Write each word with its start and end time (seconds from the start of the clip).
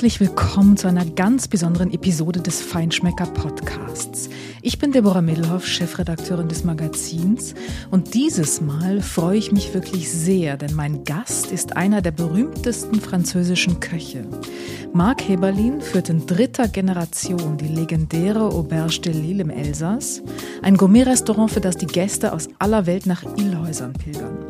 Herzlich 0.00 0.20
willkommen 0.20 0.78
zu 0.78 0.88
einer 0.88 1.04
ganz 1.04 1.46
besonderen 1.46 1.92
Episode 1.92 2.40
des 2.40 2.62
Feinschmecker 2.62 3.26
Podcasts. 3.26 4.30
Ich 4.62 4.78
bin 4.78 4.92
Deborah 4.92 5.20
Middelhoff, 5.20 5.66
Chefredakteurin 5.66 6.48
des 6.48 6.64
Magazins 6.64 7.54
und 7.90 8.14
dieses 8.14 8.62
Mal 8.62 9.02
freue 9.02 9.36
ich 9.36 9.52
mich 9.52 9.74
wirklich 9.74 10.10
sehr, 10.10 10.56
denn 10.56 10.74
mein 10.74 11.04
Gast 11.04 11.52
ist 11.52 11.76
einer 11.76 12.00
der 12.00 12.12
berühmtesten 12.12 12.98
französischen 12.98 13.80
Köche. 13.80 14.24
Marc 14.94 15.28
Heberlin 15.28 15.82
führt 15.82 16.08
in 16.08 16.26
dritter 16.26 16.68
Generation 16.68 17.58
die 17.58 17.68
legendäre 17.68 18.48
Auberge 18.54 19.02
de 19.02 19.12
Lille 19.12 19.42
im 19.42 19.50
Elsass, 19.50 20.22
ein 20.62 20.78
Gourmet-Restaurant, 20.78 21.50
für 21.50 21.60
das 21.60 21.76
die 21.76 21.86
Gäste 21.86 22.32
aus 22.32 22.48
aller 22.58 22.86
Welt 22.86 23.04
nach 23.04 23.22
Illhäusern 23.36 23.92
pilgern. 23.92 24.46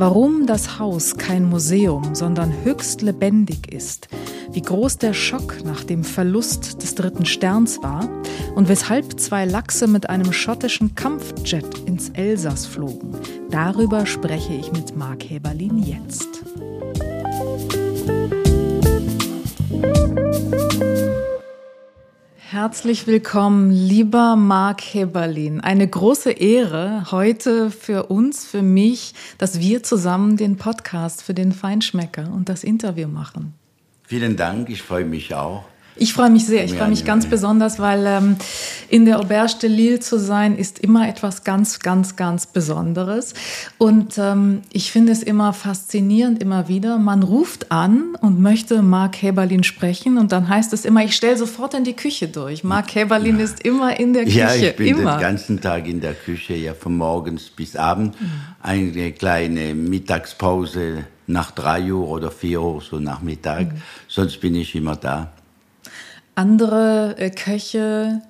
Warum 0.00 0.46
das 0.46 0.78
Haus 0.78 1.18
kein 1.18 1.46
Museum, 1.46 2.14
sondern 2.14 2.64
höchst 2.64 3.02
lebendig 3.02 3.70
ist, 3.70 4.08
wie 4.50 4.62
groß 4.62 4.96
der 4.96 5.12
Schock 5.12 5.58
nach 5.62 5.84
dem 5.84 6.04
Verlust 6.04 6.82
des 6.82 6.94
dritten 6.94 7.26
Sterns 7.26 7.82
war 7.82 8.08
und 8.54 8.70
weshalb 8.70 9.20
zwei 9.20 9.44
Lachse 9.44 9.86
mit 9.86 10.08
einem 10.08 10.32
schottischen 10.32 10.94
Kampfjet 10.94 11.80
ins 11.84 12.08
Elsass 12.14 12.64
flogen, 12.64 13.14
darüber 13.50 14.06
spreche 14.06 14.54
ich 14.54 14.72
mit 14.72 14.96
Mark 14.96 15.22
Heberlin 15.28 15.82
jetzt. 15.82 16.44
Herzlich 22.52 23.06
willkommen, 23.06 23.70
lieber 23.70 24.34
Marc 24.34 24.80
Heberlin. 24.80 25.60
Eine 25.60 25.86
große 25.86 26.32
Ehre 26.32 27.12
heute 27.12 27.70
für 27.70 28.06
uns, 28.06 28.44
für 28.44 28.60
mich, 28.60 29.14
dass 29.38 29.60
wir 29.60 29.84
zusammen 29.84 30.36
den 30.36 30.56
Podcast 30.56 31.22
für 31.22 31.32
den 31.32 31.52
Feinschmecker 31.52 32.28
und 32.34 32.48
das 32.48 32.64
Interview 32.64 33.06
machen. 33.06 33.54
Vielen 34.02 34.34
Dank, 34.36 34.68
ich 34.68 34.82
freue 34.82 35.04
mich 35.04 35.32
auch. 35.32 35.62
Ich 36.00 36.14
freue 36.14 36.30
mich 36.30 36.46
sehr. 36.46 36.64
Ich 36.64 36.72
freue 36.72 36.88
mich 36.88 37.04
ganz 37.04 37.26
besonders, 37.26 37.78
weil 37.78 38.06
ähm, 38.06 38.36
in 38.88 39.04
der 39.04 39.20
Auberge 39.20 39.58
de 39.60 39.68
Lille 39.68 40.00
zu 40.00 40.18
sein, 40.18 40.56
ist 40.56 40.78
immer 40.78 41.06
etwas 41.06 41.44
ganz, 41.44 41.78
ganz, 41.78 42.16
ganz 42.16 42.46
Besonderes. 42.46 43.34
Und 43.76 44.16
ähm, 44.16 44.62
ich 44.72 44.92
finde 44.92 45.12
es 45.12 45.22
immer 45.22 45.52
faszinierend, 45.52 46.40
immer 46.40 46.68
wieder. 46.68 46.96
Man 46.96 47.22
ruft 47.22 47.70
an 47.70 48.14
und 48.22 48.40
möchte 48.40 48.80
Marc 48.80 49.20
Heberlin 49.20 49.62
sprechen 49.62 50.16
und 50.16 50.32
dann 50.32 50.48
heißt 50.48 50.72
es 50.72 50.86
immer, 50.86 51.04
ich 51.04 51.14
stelle 51.14 51.36
sofort 51.36 51.74
in 51.74 51.84
die 51.84 51.92
Küche 51.92 52.28
durch. 52.28 52.64
Marc 52.64 52.94
Heberlin 52.94 53.36
ja. 53.36 53.44
ist 53.44 53.62
immer 53.62 54.00
in 54.00 54.14
der 54.14 54.24
Küche. 54.24 54.38
Ja, 54.38 54.54
ich 54.54 54.76
bin 54.76 54.86
immer. 54.86 55.16
den 55.16 55.20
ganzen 55.20 55.60
Tag 55.60 55.86
in 55.86 56.00
der 56.00 56.14
Küche, 56.14 56.54
ja, 56.54 56.72
von 56.72 56.96
morgens 56.96 57.50
bis 57.50 57.76
abend. 57.76 58.18
Mhm. 58.18 58.30
Eine 58.62 59.12
kleine 59.12 59.74
Mittagspause 59.74 61.04
nach 61.26 61.50
drei 61.50 61.92
Uhr 61.92 62.08
oder 62.08 62.30
vier 62.30 62.62
Uhr 62.62 62.80
so 62.80 62.98
Nachmittag. 62.98 63.74
Mhm. 63.74 63.82
Sonst 64.08 64.40
bin 64.40 64.54
ich 64.54 64.74
immer 64.74 64.96
da 64.96 65.30
andere 66.40 67.16
äh, 67.18 67.28
Köche, 67.30 68.22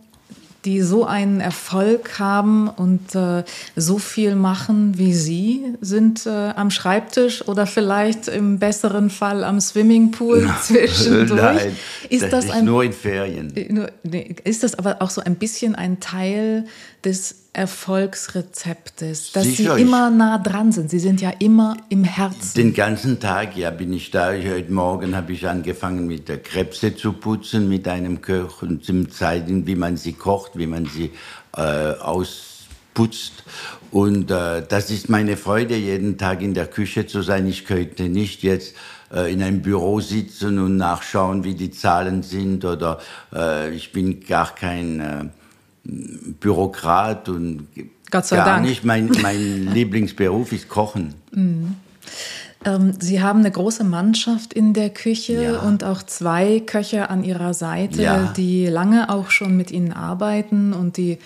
die 0.64 0.82
so 0.82 1.06
einen 1.06 1.40
Erfolg 1.40 2.18
haben 2.18 2.68
und 2.68 3.14
äh, 3.14 3.44
so 3.76 3.98
viel 3.98 4.34
machen 4.34 4.98
wie 4.98 5.14
Sie, 5.14 5.74
sind 5.80 6.26
äh, 6.26 6.30
am 6.30 6.70
Schreibtisch 6.70 7.46
oder 7.48 7.66
vielleicht 7.66 8.28
im 8.28 8.58
besseren 8.58 9.08
Fall 9.08 9.42
am 9.44 9.60
Swimmingpool 9.60 10.50
zwischendurch. 10.62 11.40
Nein, 11.40 11.76
ist 12.10 12.24
das, 12.24 12.46
das 12.46 12.50
ein, 12.50 12.64
nur 12.64 12.84
in 12.84 12.92
Ferien. 12.92 13.56
Äh, 13.56 14.34
ist 14.44 14.62
das 14.62 14.74
aber 14.74 15.00
auch 15.00 15.10
so 15.10 15.22
ein 15.22 15.36
bisschen 15.36 15.76
ein 15.76 16.00
Teil 16.00 16.66
des 17.04 17.39
Erfolgsrezeptes, 17.52 19.32
dass 19.32 19.44
Sicher, 19.44 19.74
Sie 19.74 19.82
immer 19.82 20.08
nah 20.10 20.38
dran 20.38 20.70
sind. 20.70 20.88
Sie 20.88 21.00
sind 21.00 21.20
ja 21.20 21.30
immer 21.40 21.76
im 21.88 22.04
Herzen. 22.04 22.54
Den 22.56 22.74
ganzen 22.74 23.18
Tag, 23.18 23.56
ja, 23.56 23.70
bin 23.70 23.92
ich 23.92 24.12
da. 24.12 24.32
Heute 24.32 24.72
Morgen 24.72 25.16
habe 25.16 25.32
ich 25.32 25.48
angefangen, 25.48 26.06
mit 26.06 26.28
der 26.28 26.38
Krebse 26.38 26.94
zu 26.94 27.12
putzen, 27.12 27.68
mit 27.68 27.88
einem 27.88 28.22
Koch 28.22 28.62
und 28.62 28.84
zum 28.84 29.10
zeigen, 29.10 29.66
wie 29.66 29.74
man 29.74 29.96
sie 29.96 30.12
kocht, 30.12 30.52
wie 30.58 30.68
man 30.68 30.86
sie 30.86 31.10
äh, 31.56 31.60
ausputzt. 31.94 33.42
Und 33.90 34.30
äh, 34.30 34.62
das 34.68 34.90
ist 34.90 35.08
meine 35.08 35.36
Freude, 35.36 35.74
jeden 35.74 36.18
Tag 36.18 36.42
in 36.42 36.54
der 36.54 36.68
Küche 36.68 37.08
zu 37.08 37.22
sein. 37.22 37.48
Ich 37.48 37.64
könnte 37.64 38.04
nicht 38.04 38.44
jetzt 38.44 38.76
äh, 39.12 39.32
in 39.32 39.42
einem 39.42 39.60
Büro 39.60 39.98
sitzen 39.98 40.60
und 40.60 40.76
nachschauen, 40.76 41.42
wie 41.42 41.54
die 41.54 41.72
Zahlen 41.72 42.22
sind 42.22 42.64
oder 42.64 43.00
äh, 43.34 43.74
ich 43.74 43.90
bin 43.90 44.20
gar 44.20 44.54
kein 44.54 45.00
äh, 45.00 45.24
Bürokrat 46.40 47.28
und 47.28 47.68
Gott 48.10 48.26
sei 48.26 48.36
gar 48.36 48.46
Dank. 48.46 48.66
nicht. 48.66 48.84
Mein, 48.84 49.10
mein 49.22 49.68
Lieblingsberuf 49.72 50.52
ist 50.52 50.68
Kochen. 50.68 51.14
Mhm. 51.32 51.76
Ähm, 52.64 52.92
Sie 52.98 53.22
haben 53.22 53.40
eine 53.40 53.50
große 53.50 53.84
Mannschaft 53.84 54.52
in 54.52 54.74
der 54.74 54.90
Küche 54.90 55.42
ja. 55.42 55.58
und 55.60 55.84
auch 55.84 56.02
zwei 56.02 56.60
Köche 56.60 57.08
an 57.08 57.24
Ihrer 57.24 57.54
Seite, 57.54 58.02
ja. 58.02 58.32
die 58.36 58.66
lange 58.66 59.08
auch 59.08 59.30
schon 59.30 59.56
mit 59.56 59.70
Ihnen 59.70 59.92
arbeiten 59.92 60.74
und 60.74 60.96
die, 60.98 61.18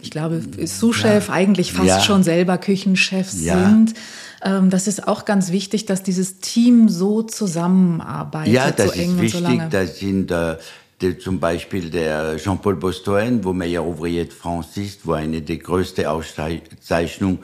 ich 0.00 0.10
glaube, 0.10 0.42
Sous-Chef 0.64 1.28
ja. 1.28 1.34
eigentlich 1.34 1.72
fast 1.72 2.06
schon 2.06 2.22
selber 2.22 2.56
Küchenchefs 2.56 3.32
sind. 3.32 3.94
Ähm, 4.42 4.70
das 4.70 4.86
ist 4.86 5.06
auch 5.06 5.26
ganz 5.26 5.50
wichtig, 5.52 5.84
dass 5.84 6.02
dieses 6.02 6.38
Team 6.38 6.88
so 6.88 7.22
zusammenarbeitet. 7.22 8.54
Ja, 8.54 8.70
das 8.70 8.94
so 8.94 9.00
eng 9.00 9.16
ist 9.16 9.34
wichtig. 9.34 9.60
So. 9.60 9.68
Das 9.70 9.98
sind 9.98 10.30
äh, 10.30 10.56
der, 11.00 11.18
zum 11.18 11.40
Beispiel 11.40 11.90
der 11.90 12.36
Jean-Paul 12.36 12.76
Bostoen, 12.76 13.44
wo 13.44 13.52
Meilleur 13.52 13.84
Ouvrier 13.84 14.24
de 14.24 14.32
France 14.32 14.80
ist, 14.80 15.06
wo 15.06 15.12
eine 15.12 15.42
der 15.42 15.58
größten 15.58 16.06
Auszeichnungen 16.06 17.38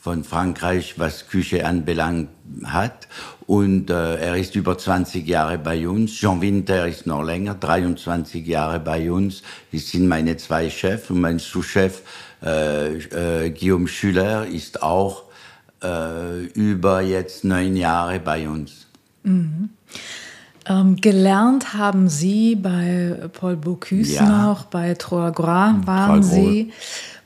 von 0.00 0.24
Frankreich, 0.24 0.94
was 0.98 1.28
Küche 1.28 1.66
anbelangt, 1.66 2.28
hat. 2.64 3.06
Und 3.46 3.90
äh, 3.90 4.16
er 4.16 4.36
ist 4.36 4.54
über 4.56 4.78
20 4.78 5.26
Jahre 5.26 5.58
bei 5.58 5.86
uns. 5.86 6.12
Jean 6.12 6.40
Winter 6.40 6.88
ist 6.88 7.06
noch 7.06 7.22
länger, 7.22 7.54
23 7.54 8.46
Jahre 8.46 8.80
bei 8.80 9.10
uns. 9.10 9.42
Das 9.72 9.90
sind 9.90 10.08
meine 10.08 10.36
zwei 10.36 10.70
Chefs 10.70 11.10
und 11.10 11.20
mein 11.20 11.38
Sous-Chef 11.38 12.02
äh, 12.42 12.96
äh, 12.96 13.50
Guillaume 13.50 13.88
Schüler 13.88 14.46
ist 14.46 14.82
auch 14.82 15.24
äh, 15.82 16.44
über 16.54 17.02
jetzt 17.02 17.44
neun 17.44 17.76
Jahre 17.76 18.20
bei 18.20 18.48
uns. 18.48 18.86
Mhm. 19.22 19.70
Ähm, 20.70 20.96
gelernt 20.96 21.74
haben 21.74 22.08
Sie 22.08 22.54
bei 22.54 23.16
Paul 23.32 23.56
Bocuse 23.56 24.14
ja. 24.14 24.22
noch, 24.22 24.64
bei 24.66 24.94
Trois 24.94 25.30
Gras 25.30 25.74
waren 25.84 26.22
Sie. 26.22 26.72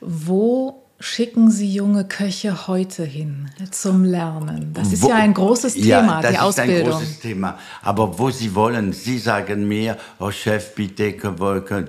Wo 0.01 0.81
schicken 0.99 1.51
Sie 1.51 1.71
junge 1.71 2.05
Köche 2.05 2.67
heute 2.67 3.03
hin 3.03 3.51
zum 3.69 4.03
Lernen? 4.03 4.71
Das 4.73 4.91
ist 4.91 5.03
wo, 5.03 5.09
ja 5.09 5.15
ein 5.15 5.35
großes 5.35 5.75
Thema, 5.75 5.87
ja, 5.87 6.21
das 6.21 6.31
die 6.31 6.37
Ausbildung. 6.39 6.75
ist 6.75 6.85
ein 6.85 6.91
großes 6.91 7.19
Thema. 7.19 7.59
Aber 7.83 8.17
wo 8.17 8.31
Sie 8.31 8.55
wollen, 8.55 8.93
Sie 8.93 9.19
sagen 9.19 9.67
mir, 9.67 9.97
oh 10.19 10.31
Chef, 10.31 10.73
bitte, 10.73 11.13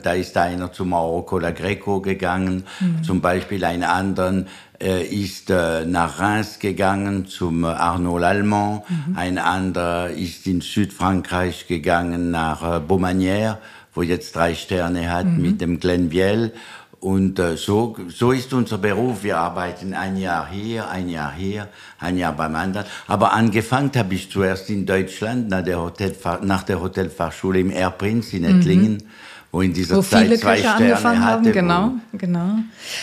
da 0.02 0.12
ist 0.12 0.36
einer 0.36 0.70
zum 0.72 0.90
Marokko 0.90 1.36
oder 1.36 1.52
Greco 1.52 2.02
gegangen, 2.02 2.64
mhm. 2.80 3.02
zum 3.02 3.20
Beispiel 3.22 3.64
einen 3.64 3.84
anderen 3.84 4.46
er 4.46 4.65
ist 4.80 5.50
äh, 5.50 5.84
nach 5.86 6.18
Reims 6.18 6.58
gegangen 6.58 7.26
zum 7.26 7.64
äh, 7.64 7.68
Arnaud 7.68 8.20
Lallemand. 8.20 8.82
Mhm. 8.90 9.16
Ein 9.16 9.38
anderer 9.38 10.10
ist 10.10 10.46
in 10.46 10.60
Südfrankreich 10.60 11.66
gegangen 11.66 12.30
nach 12.30 12.62
äh, 12.62 12.80
Beaumanière, 12.80 13.58
wo 13.94 14.02
jetzt 14.02 14.36
drei 14.36 14.54
Sterne 14.54 15.10
hat 15.10 15.26
mhm. 15.26 15.40
mit 15.40 15.60
dem 15.60 15.80
Glenn 15.80 16.10
Viel. 16.10 16.52
Und 17.00 17.38
äh, 17.38 17.56
so, 17.56 17.96
so 18.08 18.32
ist 18.32 18.52
unser 18.52 18.78
Beruf. 18.78 19.22
Wir 19.22 19.38
arbeiten 19.38 19.94
ein 19.94 20.16
Jahr 20.16 20.48
hier, 20.50 20.88
ein 20.88 21.08
Jahr 21.08 21.32
hier, 21.32 21.68
ein 21.98 22.18
Jahr 22.18 22.32
beim 22.32 22.54
anderen. 22.56 22.86
Aber 23.06 23.32
angefangen 23.32 23.90
habe 23.96 24.14
ich 24.14 24.30
zuerst 24.30 24.68
in 24.70 24.86
Deutschland 24.86 25.48
nach 25.48 25.62
der, 25.62 25.80
Hotelfahr 25.80 26.40
nach 26.42 26.64
der 26.64 26.80
Hotelfachschule 26.80 27.60
im 27.60 27.70
Airprinz 27.70 28.32
in 28.32 28.44
Ettlingen. 28.44 28.94
Mhm 28.94 29.08
wo 29.56 29.62
in 29.62 29.72
dieser 29.72 29.96
wo 29.96 30.02
Zeit 30.02 30.24
viele 30.24 30.38
zwei 30.38 30.56
Köche 30.56 30.68
Sterne 30.68 30.84
angefangen 30.84 31.24
hatte, 31.24 31.32
haben, 31.32 31.52
genau, 31.52 31.92
genau. 32.12 32.58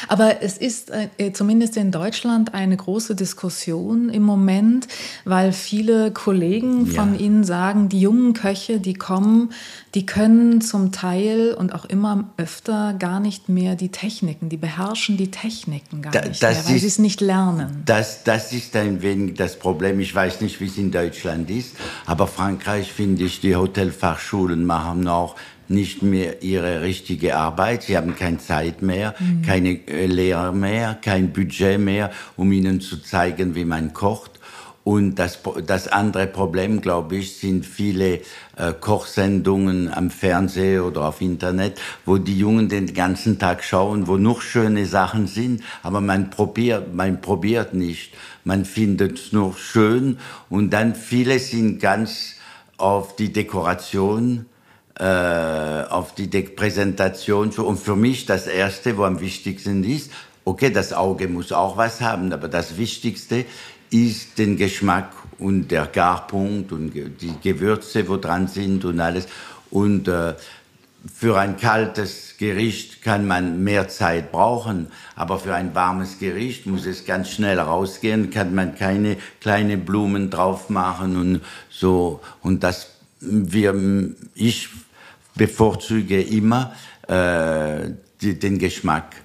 Aber 0.08 0.44
es 0.44 0.60
ist 0.60 0.92
äh, 0.92 1.34
zumindest 1.34 1.78
in 1.78 1.92
Deutschland 1.92 2.54
eine 2.54 2.78
große 2.78 3.16
Diskussion 3.16 4.10
im 4.10 4.22
Moment, 4.22 4.88
weil 5.26 5.52
viele 5.52 6.12
Kollegen 6.12 6.86
ja. 6.86 6.94
von 6.94 7.20
Ihnen 7.20 7.44
sagen, 7.44 7.90
die 7.90 8.00
jungen 8.00 8.34
Köche, 8.34 8.80
die 8.80 8.94
kommen, 8.94 9.52
die 9.96 10.06
können 10.06 10.62
zum 10.62 10.92
Teil 10.92 11.56
und 11.58 11.74
auch 11.74 11.86
immer 11.86 12.26
öfter 12.38 12.94
gar 13.00 13.20
nicht 13.20 13.50
mehr 13.50 13.76
die 13.76 13.90
Techniken, 13.90 14.50
die 14.50 14.58
beherrschen 14.58 15.18
die 15.18 15.32
Techniken 15.32 16.04
gar 16.04 16.14
da, 16.14 16.22
nicht 16.22 16.40
mehr, 16.40 16.52
weil 16.52 16.80
sie 16.80 16.86
es 16.86 17.00
nicht 17.00 17.20
lernen. 17.20 17.82
Das, 17.86 18.24
das 18.24 18.54
ist 18.54 18.76
ein 18.76 19.02
wenig 19.02 19.36
das 19.36 19.58
Problem. 19.58 20.00
Ich 20.00 20.14
weiß 20.14 20.42
nicht, 20.42 20.62
wie 20.62 20.68
es 20.68 20.78
in 20.78 20.92
Deutschland 20.92 21.50
ist, 21.50 21.76
aber 22.06 22.28
Frankreich 22.28 22.92
finde 22.92 23.24
ich, 23.24 23.42
die 23.42 23.56
Hotelfachschulen 23.56 24.66
machen 24.66 25.02
noch 25.02 25.36
nicht 25.68 26.02
mehr 26.02 26.44
ihre 26.44 26.82
richtige 26.82 27.36
Arbeit. 27.36 27.84
Sie 27.84 27.98
haben 27.98 28.16
keine 28.16 28.40
Zeit 28.40 28.82
mehr, 28.82 29.16
mhm. 29.20 29.42
keine 29.42 29.88
äh, 29.88 30.06
Lehrer 30.06 30.52
mehr, 30.52 30.98
kein 31.02 31.34
Budget 31.34 31.80
mehr, 31.80 32.12
um 32.38 32.52
ihnen 32.52 32.82
zu 32.82 33.02
zeigen, 33.02 33.56
wie 33.56 33.66
man 33.66 33.94
kocht. 33.94 34.34
Und 34.84 35.16
das, 35.16 35.40
das 35.66 35.88
andere 35.88 36.28
Problem, 36.28 36.82
glaube 36.82 37.16
ich, 37.16 37.38
sind 37.38 37.66
viele 37.66 38.20
äh, 38.58 38.74
Kochsendungen 38.78 39.94
am 39.94 40.10
Fernsehen 40.10 40.82
oder 40.82 41.06
auf 41.06 41.22
Internet, 41.22 41.80
wo 42.06 42.18
die 42.18 42.38
Jungen 42.38 42.68
den 42.68 42.94
ganzen 42.94 43.40
Tag 43.40 43.64
schauen, 43.64 44.08
wo 44.08 44.18
nur 44.18 44.42
schöne 44.42 44.86
Sachen 44.86 45.28
sind, 45.28 45.64
aber 45.84 46.02
man 46.02 46.30
probiert, 46.32 46.94
man 46.94 47.22
probiert 47.22 47.74
nicht. 47.74 48.14
Man 48.44 48.66
findet 48.66 49.20
es 49.20 49.32
nur 49.32 49.56
schön 49.56 50.18
und 50.50 50.72
dann 50.72 50.96
viele 50.96 51.40
sind 51.40 51.80
ganz 51.80 52.36
auf 52.78 53.16
die 53.16 53.32
Dekoration 53.32 54.48
äh, 55.00 55.04
auf 55.04 56.14
die 56.16 56.28
Präsentation. 56.28 57.50
Und 57.50 57.80
für 57.80 57.96
mich 57.96 58.26
das 58.26 58.48
Erste, 58.48 58.98
wo 58.98 59.04
am 59.04 59.20
wichtigsten 59.20 59.84
ist, 59.84 60.12
okay, 60.46 60.70
das 60.70 60.94
Auge 60.94 61.28
muss 61.28 61.52
auch 61.52 61.78
was 61.78 62.02
haben, 62.02 62.32
aber 62.34 62.48
das 62.48 62.78
Wichtigste 62.78 63.46
ist 63.90 64.38
den 64.38 64.58
Geschmack 64.58 65.12
und 65.40 65.70
der 65.70 65.86
Garpunkt 65.86 66.72
und 66.72 66.94
die 66.94 67.34
Gewürze, 67.42 68.08
wo 68.08 68.18
dran 68.18 68.48
sind 68.48 68.86
und 68.86 69.00
alles. 69.00 69.28
Und 69.70 70.08
äh, 70.08 70.36
für 71.14 71.38
ein 71.38 71.58
kaltes 71.58 72.36
Gericht 72.38 73.02
kann 73.02 73.28
man 73.28 73.64
mehr 73.64 73.90
Zeit 73.90 74.32
brauchen, 74.32 74.88
aber 75.16 75.38
für 75.38 75.54
ein 75.54 75.76
warmes 75.76 76.18
Gericht 76.20 76.66
muss 76.66 76.86
es 76.86 77.06
ganz 77.06 77.30
schnell 77.30 77.60
rausgehen, 77.60 78.30
kann 78.30 78.56
man 78.56 78.76
keine 78.76 79.18
kleine 79.42 79.78
Blumen 79.78 80.30
drauf 80.30 80.70
machen 80.70 81.18
und 81.18 81.42
so. 81.70 82.22
Und 82.42 82.64
das 82.64 82.88
wir, 83.26 83.76
ich 84.36 84.70
bevorzuge 85.36 86.22
immer 86.22 86.74
äh, 87.08 87.92
die, 88.22 88.40
den 88.40 88.60
Geschmack. 88.60 89.16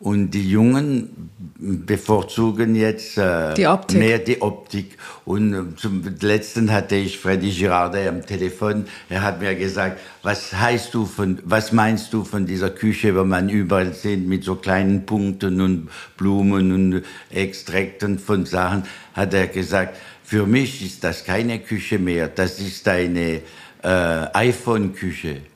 Und 0.00 0.32
die 0.32 0.50
Jungen 0.50 1.30
bevorzugen 1.58 2.74
jetzt 2.74 3.16
äh, 3.16 3.54
die 3.54 3.96
mehr 3.96 4.18
die 4.18 4.42
Optik. 4.42 4.98
Und 5.24 5.54
äh, 5.54 5.76
zum 5.76 6.02
letzten 6.20 6.70
hatte 6.70 6.96
ich 6.96 7.18
Freddy 7.18 7.50
Girardet 7.50 8.08
am 8.08 8.26
Telefon. 8.26 8.84
Er 9.08 9.22
hat 9.22 9.40
mir 9.40 9.54
gesagt, 9.54 9.98
was 10.22 10.52
heißt 10.52 10.92
du 10.92 11.06
von, 11.06 11.38
was 11.44 11.72
meinst 11.72 12.12
du 12.12 12.22
von 12.22 12.44
dieser 12.44 12.68
Küche, 12.68 13.16
wo 13.16 13.24
man 13.24 13.48
überall 13.48 13.94
sieht 13.94 14.26
mit 14.26 14.44
so 14.44 14.56
kleinen 14.56 15.06
Punkten 15.06 15.60
und 15.62 15.88
Blumen 16.18 16.72
und 16.72 17.02
Extrakten 17.30 18.18
von 18.18 18.44
Sachen? 18.44 18.82
Hat 19.14 19.32
er 19.32 19.46
gesagt, 19.46 19.96
für 20.22 20.44
mich 20.46 20.84
ist 20.84 21.02
das 21.02 21.24
keine 21.24 21.60
Küche 21.60 21.98
mehr. 21.98 22.28
Das 22.28 22.60
ist 22.60 22.86
eine 22.88 23.40
äh, 23.82 24.26
iPhone-Küche. 24.34 25.53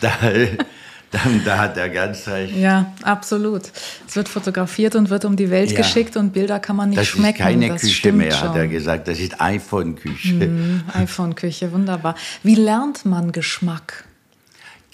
Da, 0.00 0.10
da, 1.10 1.18
da, 1.44 1.58
hat 1.58 1.76
er 1.76 1.88
ganz 1.88 2.26
recht. 2.28 2.56
Ja, 2.56 2.92
absolut. 3.02 3.62
Es 4.06 4.16
wird 4.16 4.28
fotografiert 4.28 4.94
und 4.94 5.10
wird 5.10 5.24
um 5.24 5.36
die 5.36 5.50
Welt 5.50 5.70
ja. 5.70 5.78
geschickt 5.78 6.16
und 6.16 6.32
Bilder 6.32 6.58
kann 6.60 6.76
man 6.76 6.90
nicht 6.90 7.00
das 7.00 7.08
schmecken. 7.08 7.38
Das 7.38 7.48
ist 7.48 7.52
keine 7.52 7.68
das 7.68 7.82
Küche 7.82 8.12
mehr, 8.12 8.30
schon. 8.32 8.48
hat 8.48 8.56
er 8.56 8.68
gesagt. 8.68 9.08
Das 9.08 9.18
ist 9.18 9.40
iPhone-Küche. 9.40 10.34
Mm, 10.34 10.84
iPhone-Küche, 10.94 11.72
wunderbar. 11.72 12.14
Wie 12.42 12.54
lernt 12.54 13.04
man 13.04 13.32
Geschmack? 13.32 14.04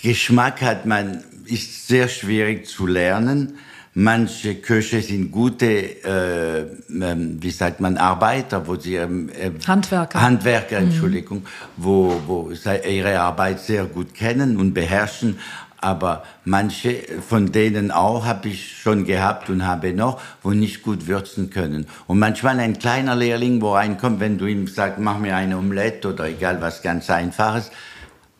Geschmack 0.02 0.62
hat 0.62 0.86
man, 0.86 1.22
ist 1.44 1.88
sehr 1.88 2.08
schwierig 2.08 2.66
zu 2.66 2.86
lernen. 2.86 3.58
Manche 4.00 4.54
Köche 4.54 5.02
sind 5.02 5.32
gute, 5.32 5.66
äh, 5.66 6.66
ähm, 6.88 7.38
wie 7.42 7.50
sagt 7.50 7.80
man, 7.80 7.96
Arbeiter, 7.96 8.64
wo 8.68 8.76
sie 8.76 8.94
ähm, 8.94 9.28
äh, 9.30 9.50
Handwerker, 9.66 10.22
Handwerker, 10.22 10.78
mhm. 10.78 10.86
Entschuldigung, 10.86 11.44
wo, 11.76 12.22
wo 12.24 12.54
sie 12.54 12.76
ihre 12.88 13.18
Arbeit 13.18 13.58
sehr 13.58 13.86
gut 13.86 14.14
kennen 14.14 14.56
und 14.56 14.72
beherrschen. 14.72 15.40
Aber 15.78 16.22
manche 16.44 17.02
von 17.28 17.50
denen 17.50 17.90
auch 17.90 18.24
habe 18.24 18.50
ich 18.50 18.78
schon 18.80 19.04
gehabt 19.04 19.50
und 19.50 19.66
habe 19.66 19.92
noch, 19.92 20.20
wo 20.44 20.52
nicht 20.52 20.84
gut 20.84 21.08
würzen 21.08 21.50
können. 21.50 21.88
Und 22.06 22.20
manchmal 22.20 22.60
ein 22.60 22.78
kleiner 22.78 23.16
Lehrling, 23.16 23.60
wo 23.60 23.74
reinkommt, 23.74 24.20
wenn 24.20 24.38
du 24.38 24.46
ihm 24.46 24.68
sagst, 24.68 25.00
mach 25.00 25.18
mir 25.18 25.34
eine 25.34 25.58
Omelette 25.58 26.12
oder 26.12 26.28
egal 26.28 26.60
was 26.60 26.82
ganz 26.82 27.10
Einfaches, 27.10 27.72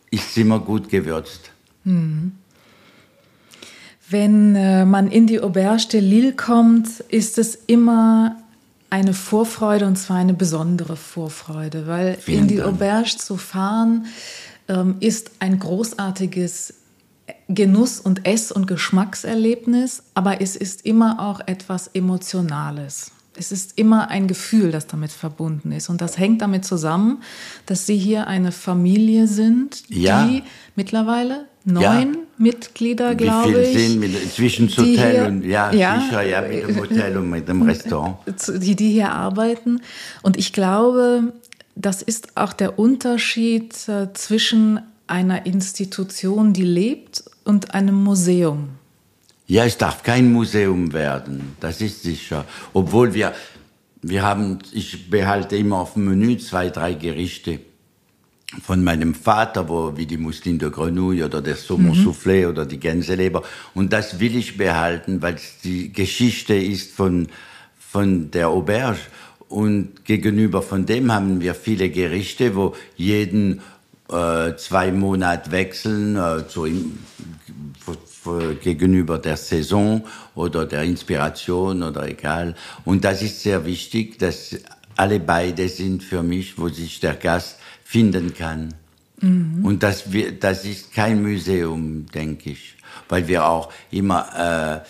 ist 0.09 0.37
immer 0.37 0.59
gut 0.59 0.87
gewürzt. 0.87 1.51
Mhm. 1.83 2.31
Wenn 4.09 4.55
äh, 4.55 4.85
man 4.85 5.09
in 5.09 5.27
die 5.27 5.39
Auberge 5.39 5.87
de 5.91 5.99
Lille 5.99 6.33
kommt, 6.33 6.99
ist 7.09 7.37
es 7.37 7.55
immer 7.67 8.37
eine 8.89 9.13
Vorfreude 9.13 9.85
und 9.85 9.97
zwar 9.97 10.17
eine 10.17 10.33
besondere 10.33 10.95
Vorfreude, 10.95 11.85
weil 11.85 12.15
Vielen 12.15 12.41
in 12.41 12.47
die 12.47 12.55
Dank. 12.57 12.69
Auberge 12.69 13.17
zu 13.17 13.37
fahren 13.37 14.07
ähm, 14.67 14.95
ist 14.99 15.31
ein 15.39 15.59
großartiges 15.59 16.73
Genuss- 17.47 17.99
und 17.99 18.25
Ess- 18.25 18.51
und 18.51 18.65
Geschmackserlebnis, 18.65 20.03
aber 20.15 20.41
es 20.41 20.55
ist 20.55 20.85
immer 20.85 21.19
auch 21.19 21.41
etwas 21.45 21.87
Emotionales. 21.87 23.11
Es 23.35 23.51
ist 23.51 23.77
immer 23.77 24.09
ein 24.09 24.27
Gefühl, 24.27 24.71
das 24.71 24.87
damit 24.87 25.11
verbunden 25.11 25.71
ist. 25.71 25.89
Und 25.89 26.01
das 26.01 26.17
hängt 26.17 26.41
damit 26.41 26.65
zusammen, 26.65 27.21
dass 27.67 27.85
Sie 27.85 27.97
hier 27.97 28.27
eine 28.27 28.51
Familie 28.51 29.27
sind, 29.27 29.83
ja. 29.87 30.25
die 30.25 30.43
mittlerweile 30.75 31.45
neun 31.65 31.83
ja. 31.83 32.19
Mitglieder, 32.37 33.15
glaube 33.15 33.61
ich. 33.61 33.77
Sind 33.77 33.99
mit, 33.99 34.33
zwischen 34.33 34.69
Hotel 34.69 35.11
hier, 35.11 35.25
und, 35.25 35.43
ja, 35.45 35.71
ja, 35.71 35.99
sicher, 36.01 36.21
ja, 36.21 36.41
mit 36.41 36.67
dem 36.67 36.79
Hotel 36.79 37.17
und 37.17 37.29
mit 37.29 37.47
dem 37.47 37.61
Restaurant. 37.61 38.17
Die, 38.47 38.75
die 38.75 38.91
hier 38.91 39.11
arbeiten. 39.11 39.81
Und 40.21 40.37
ich 40.37 40.53
glaube, 40.53 41.33
das 41.75 42.01
ist 42.01 42.37
auch 42.37 42.53
der 42.53 42.79
Unterschied 42.79 43.75
äh, 43.87 44.13
zwischen 44.13 44.79
einer 45.07 45.45
Institution, 45.45 46.53
die 46.53 46.63
lebt, 46.63 47.23
und 47.49 47.73
einem 47.73 47.95
Museum. 47.95 48.69
Ja, 49.47 49.65
es 49.65 49.75
darf 49.77 50.03
kein 50.03 50.31
Museum 50.31 50.93
werden, 50.93 51.55
das 51.59 51.81
ist 51.81 52.03
sicher. 52.03 52.45
Obwohl 52.73 53.15
wir, 53.15 53.33
wir 54.03 54.21
haben, 54.21 54.59
ich 54.71 55.09
behalte 55.09 55.57
immer 55.57 55.79
auf 55.79 55.93
dem 55.93 56.05
Menü 56.05 56.37
zwei, 56.37 56.69
drei 56.69 56.93
Gerichte 56.93 57.59
von 58.63 58.83
meinem 58.83 59.13
Vater, 59.13 59.69
wo, 59.69 59.95
wie 59.95 60.07
die 60.07 60.17
Mousseline 60.17 60.57
de 60.57 60.71
Grenouille 60.71 61.25
oder 61.25 61.41
der 61.41 61.55
Saumon 61.55 61.97
mhm. 61.97 62.05
Soufflé 62.05 62.47
oder 62.47 62.65
die 62.65 62.79
Gänseleber. 62.79 63.43
Und 63.75 63.93
das 63.93 64.19
will 64.19 64.35
ich 64.35 64.57
behalten, 64.57 65.21
weil 65.21 65.35
es 65.35 65.59
die 65.63 65.93
Geschichte 65.93 66.55
ist 66.55 66.91
von, 66.91 67.27
von 67.77 68.31
der 68.31 68.49
Auberge. 68.49 68.99
Und 69.47 70.03
gegenüber 70.05 70.61
von 70.61 70.85
dem 70.85 71.11
haben 71.11 71.41
wir 71.41 71.53
viele 71.53 71.89
Gerichte, 71.89 72.55
wo 72.55 72.75
jeden 72.95 73.61
äh, 74.09 74.55
zwei 74.55 74.91
Monate 74.91 75.51
wechseln, 75.51 76.15
äh, 76.15 76.47
zu, 76.47 76.67
gegenüber 78.61 79.17
der 79.17 79.37
Saison 79.37 80.03
oder 80.35 80.65
der 80.65 80.83
Inspiration 80.83 81.83
oder 81.83 82.07
egal. 82.07 82.55
Und 82.85 83.05
das 83.05 83.21
ist 83.21 83.41
sehr 83.41 83.65
wichtig, 83.65 84.19
dass 84.19 84.55
alle 84.95 85.19
beide 85.19 85.69
sind 85.69 86.03
für 86.03 86.23
mich, 86.23 86.57
wo 86.57 86.67
sich 86.67 86.99
der 86.99 87.15
Gast 87.15 87.58
finden 87.89 88.35
kann. 88.35 88.75
Mhm. 89.19 89.65
Und 89.65 89.81
das, 89.81 90.03
das 90.39 90.63
ist 90.63 90.93
kein 90.93 91.23
Museum, 91.23 92.05
denke 92.05 92.51
ich, 92.51 92.75
weil 93.07 93.27
wir 93.27 93.45
auch 93.45 93.73
immer 93.89 94.83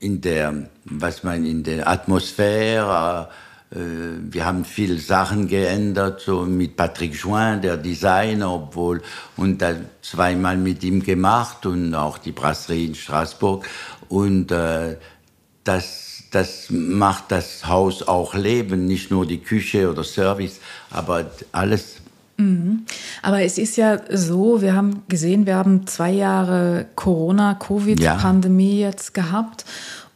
äh, 0.00 0.04
in 0.04 0.20
der, 0.20 0.68
was 0.84 1.22
man 1.22 1.46
in 1.46 1.62
der 1.62 1.88
Atmosphäre, 1.88 3.30
äh, 3.70 3.76
wir 4.20 4.44
haben 4.44 4.66
viele 4.66 4.98
Sachen 4.98 5.48
geändert, 5.48 6.20
so 6.20 6.42
mit 6.42 6.76
Patrick 6.76 7.14
Join, 7.14 7.62
der 7.62 7.78
Designer, 7.78 8.52
obwohl, 8.52 9.00
und 9.38 9.62
da 9.62 9.74
zweimal 10.02 10.58
mit 10.58 10.84
ihm 10.84 11.02
gemacht 11.02 11.64
und 11.64 11.94
auch 11.94 12.18
die 12.18 12.32
Brasserie 12.32 12.88
in 12.88 12.94
Straßburg. 12.94 13.66
Und 14.10 14.52
äh, 14.52 14.98
das 15.64 16.13
das 16.34 16.66
macht 16.70 17.30
das 17.30 17.66
Haus 17.66 18.06
auch 18.06 18.34
leben, 18.34 18.86
nicht 18.86 19.10
nur 19.10 19.26
die 19.26 19.38
Küche 19.38 19.90
oder 19.90 20.04
Service, 20.04 20.60
aber 20.90 21.30
alles. 21.52 21.96
Mhm. 22.36 22.84
Aber 23.22 23.42
es 23.42 23.58
ist 23.58 23.76
ja 23.76 24.00
so, 24.10 24.60
wir 24.60 24.74
haben 24.74 25.04
gesehen, 25.08 25.46
wir 25.46 25.56
haben 25.56 25.86
zwei 25.86 26.10
Jahre 26.10 26.86
Corona-Covid-Pandemie 26.96 28.80
ja. 28.80 28.88
jetzt 28.88 29.14
gehabt. 29.14 29.64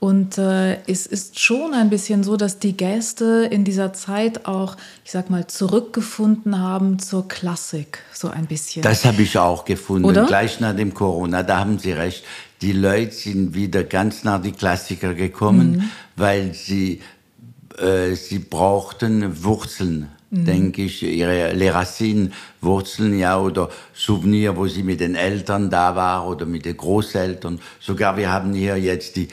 Und 0.00 0.38
äh, 0.38 0.80
es 0.86 1.06
ist 1.06 1.40
schon 1.40 1.74
ein 1.74 1.90
bisschen 1.90 2.22
so, 2.22 2.36
dass 2.36 2.60
die 2.60 2.76
Gäste 2.76 3.48
in 3.50 3.64
dieser 3.64 3.92
Zeit 3.92 4.46
auch, 4.46 4.76
ich 5.04 5.10
sag 5.10 5.28
mal, 5.28 5.48
zurückgefunden 5.48 6.60
haben 6.60 7.00
zur 7.00 7.26
Klassik, 7.26 7.98
so 8.12 8.28
ein 8.28 8.46
bisschen. 8.46 8.82
Das 8.82 9.04
habe 9.04 9.22
ich 9.22 9.36
auch 9.38 9.64
gefunden, 9.64 10.04
Oder? 10.04 10.26
gleich 10.26 10.60
nach 10.60 10.76
dem 10.76 10.94
Corona, 10.94 11.42
da 11.42 11.58
haben 11.58 11.80
Sie 11.80 11.90
recht. 11.90 12.24
Die 12.60 12.72
Leute 12.72 13.12
sind 13.12 13.54
wieder 13.54 13.84
ganz 13.84 14.24
nach 14.24 14.42
die 14.42 14.52
Klassiker 14.52 15.14
gekommen, 15.14 15.70
mhm. 15.70 15.90
weil 16.16 16.54
sie, 16.54 17.00
äh, 17.78 18.14
sie 18.14 18.40
brauchten 18.40 19.44
Wurzeln. 19.44 20.08
Mhm. 20.30 20.44
denke 20.44 20.82
ich, 20.82 21.02
ihre 21.02 21.52
Les 21.52 21.72
Racines, 21.72 22.34
Wurzeln, 22.60 23.18
ja, 23.18 23.40
oder 23.40 23.70
Souvenir, 23.94 24.56
wo 24.56 24.66
sie 24.66 24.82
mit 24.82 25.00
den 25.00 25.14
Eltern 25.14 25.70
da 25.70 25.96
war 25.96 26.28
oder 26.28 26.44
mit 26.44 26.66
den 26.66 26.76
Großeltern. 26.76 27.58
Sogar 27.80 28.18
wir 28.18 28.30
haben 28.30 28.52
hier 28.52 28.76
jetzt 28.76 29.16
die 29.16 29.28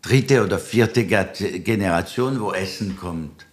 dritte 0.00 0.42
oder 0.44 0.58
vierte 0.58 1.04
Generation, 1.04 2.40
wo 2.40 2.50
Essen 2.50 2.96
kommt. 2.96 3.46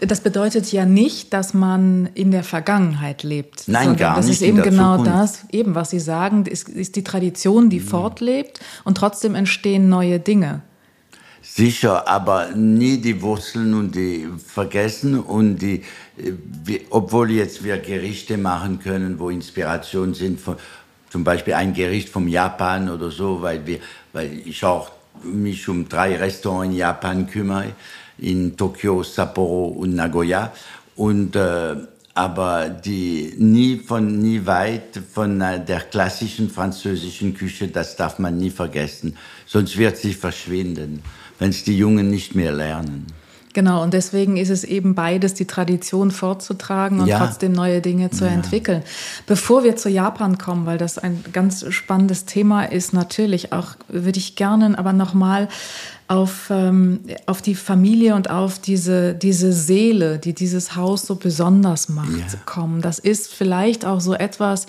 Das 0.00 0.20
bedeutet 0.20 0.70
ja 0.72 0.84
nicht, 0.84 1.32
dass 1.32 1.54
man 1.54 2.08
in 2.14 2.30
der 2.30 2.44
Vergangenheit 2.44 3.22
lebt. 3.22 3.66
Nein, 3.66 3.96
gar 3.96 4.16
das 4.16 4.26
nicht. 4.26 4.40
Das 4.40 4.42
ist 4.42 4.48
eben 4.48 4.62
genau 4.62 4.98
Zukunft. 4.98 5.12
das, 5.12 5.44
eben 5.50 5.74
was 5.74 5.90
Sie 5.90 6.00
sagen, 6.00 6.46
ist, 6.46 6.68
ist 6.68 6.96
die 6.96 7.04
Tradition, 7.04 7.68
die 7.68 7.80
mhm. 7.80 7.84
fortlebt 7.84 8.60
und 8.84 8.96
trotzdem 8.96 9.34
entstehen 9.34 9.88
neue 9.88 10.20
Dinge. 10.20 10.62
Sicher, 11.42 12.06
aber 12.06 12.50
nie 12.54 12.98
die 12.98 13.22
Wurzeln 13.22 13.74
und 13.74 13.94
die 13.94 14.28
vergessen 14.46 15.18
und 15.18 15.56
die, 15.56 15.82
wie, 16.64 16.82
obwohl 16.90 17.30
jetzt 17.30 17.64
wir 17.64 17.78
Gerichte 17.78 18.36
machen 18.36 18.80
können, 18.80 19.18
wo 19.18 19.30
Inspiration 19.30 20.14
sind, 20.14 20.40
von, 20.40 20.56
zum 21.10 21.24
Beispiel 21.24 21.54
ein 21.54 21.72
Gericht 21.72 22.08
vom 22.08 22.28
Japan 22.28 22.90
oder 22.90 23.10
so, 23.10 23.40
weil 23.40 23.66
wir, 23.66 23.78
weil 24.12 24.40
ich 24.44 24.62
auch 24.64 24.90
mich 25.22 25.68
um 25.68 25.88
drei 25.88 26.16
Restaurants 26.16 26.72
in 26.72 26.76
Japan 26.76 27.26
kümmere, 27.26 27.72
in 28.18 28.56
Tokio, 28.56 29.02
Sapporo 29.02 29.68
und 29.68 29.94
Nagoya. 29.94 30.52
Und 30.96 31.36
äh, 31.36 31.76
aber 32.18 32.68
die 32.68 33.34
nie 33.38 33.76
von 33.76 34.18
nie 34.18 34.44
weit 34.44 35.00
von 35.12 35.38
der 35.38 35.80
klassischen 35.88 36.50
französischen 36.50 37.32
Küche, 37.32 37.68
das 37.68 37.94
darf 37.94 38.18
man 38.18 38.36
nie 38.36 38.50
vergessen, 38.50 39.16
sonst 39.46 39.78
wird 39.78 39.96
sie 39.96 40.14
verschwinden, 40.14 41.00
wenn 41.38 41.50
es 41.50 41.62
die 41.62 41.78
Jungen 41.78 42.10
nicht 42.10 42.34
mehr 42.34 42.50
lernen. 42.50 43.06
Genau, 43.54 43.82
und 43.82 43.94
deswegen 43.94 44.36
ist 44.36 44.50
es 44.50 44.64
eben 44.64 44.94
beides, 44.94 45.34
die 45.34 45.46
Tradition 45.46 46.10
fortzutragen 46.10 47.00
und 47.00 47.06
ja. 47.06 47.18
trotzdem 47.18 47.52
neue 47.52 47.80
Dinge 47.80 48.10
zu 48.10 48.24
ja. 48.24 48.32
entwickeln. 48.32 48.82
Bevor 49.26 49.64
wir 49.64 49.76
zu 49.76 49.88
Japan 49.88 50.38
kommen, 50.38 50.66
weil 50.66 50.78
das 50.78 50.98
ein 50.98 51.24
ganz 51.32 51.64
spannendes 51.72 52.24
Thema 52.24 52.64
ist, 52.64 52.92
natürlich 52.92 53.52
auch, 53.52 53.76
würde 53.88 54.18
ich 54.18 54.36
gerne 54.36 54.78
aber 54.78 54.92
nochmal 54.92 55.48
auf, 56.08 56.48
ähm, 56.50 57.00
auf 57.26 57.42
die 57.42 57.54
Familie 57.54 58.14
und 58.14 58.30
auf 58.30 58.58
diese, 58.58 59.14
diese 59.14 59.52
Seele, 59.52 60.18
die 60.18 60.32
dieses 60.32 60.74
Haus 60.74 61.02
so 61.02 61.16
besonders 61.16 61.90
macht, 61.90 62.32
ja. 62.32 62.38
kommen. 62.46 62.80
Das 62.80 62.98
ist 62.98 63.32
vielleicht 63.32 63.84
auch 63.84 64.00
so 64.00 64.14
etwas 64.14 64.66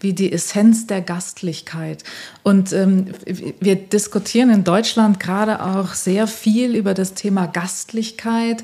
wie 0.00 0.12
die 0.12 0.30
Essenz 0.30 0.86
der 0.86 1.00
Gastlichkeit. 1.00 2.04
Und 2.42 2.74
ähm, 2.74 3.06
wir 3.60 3.76
diskutieren 3.76 4.50
in 4.50 4.64
Deutschland 4.64 5.18
gerade 5.18 5.64
auch 5.64 5.94
sehr 5.94 6.26
viel 6.26 6.76
über 6.76 6.92
das 6.92 7.14
Thema 7.14 7.46
Gastlichkeit. 7.46 8.62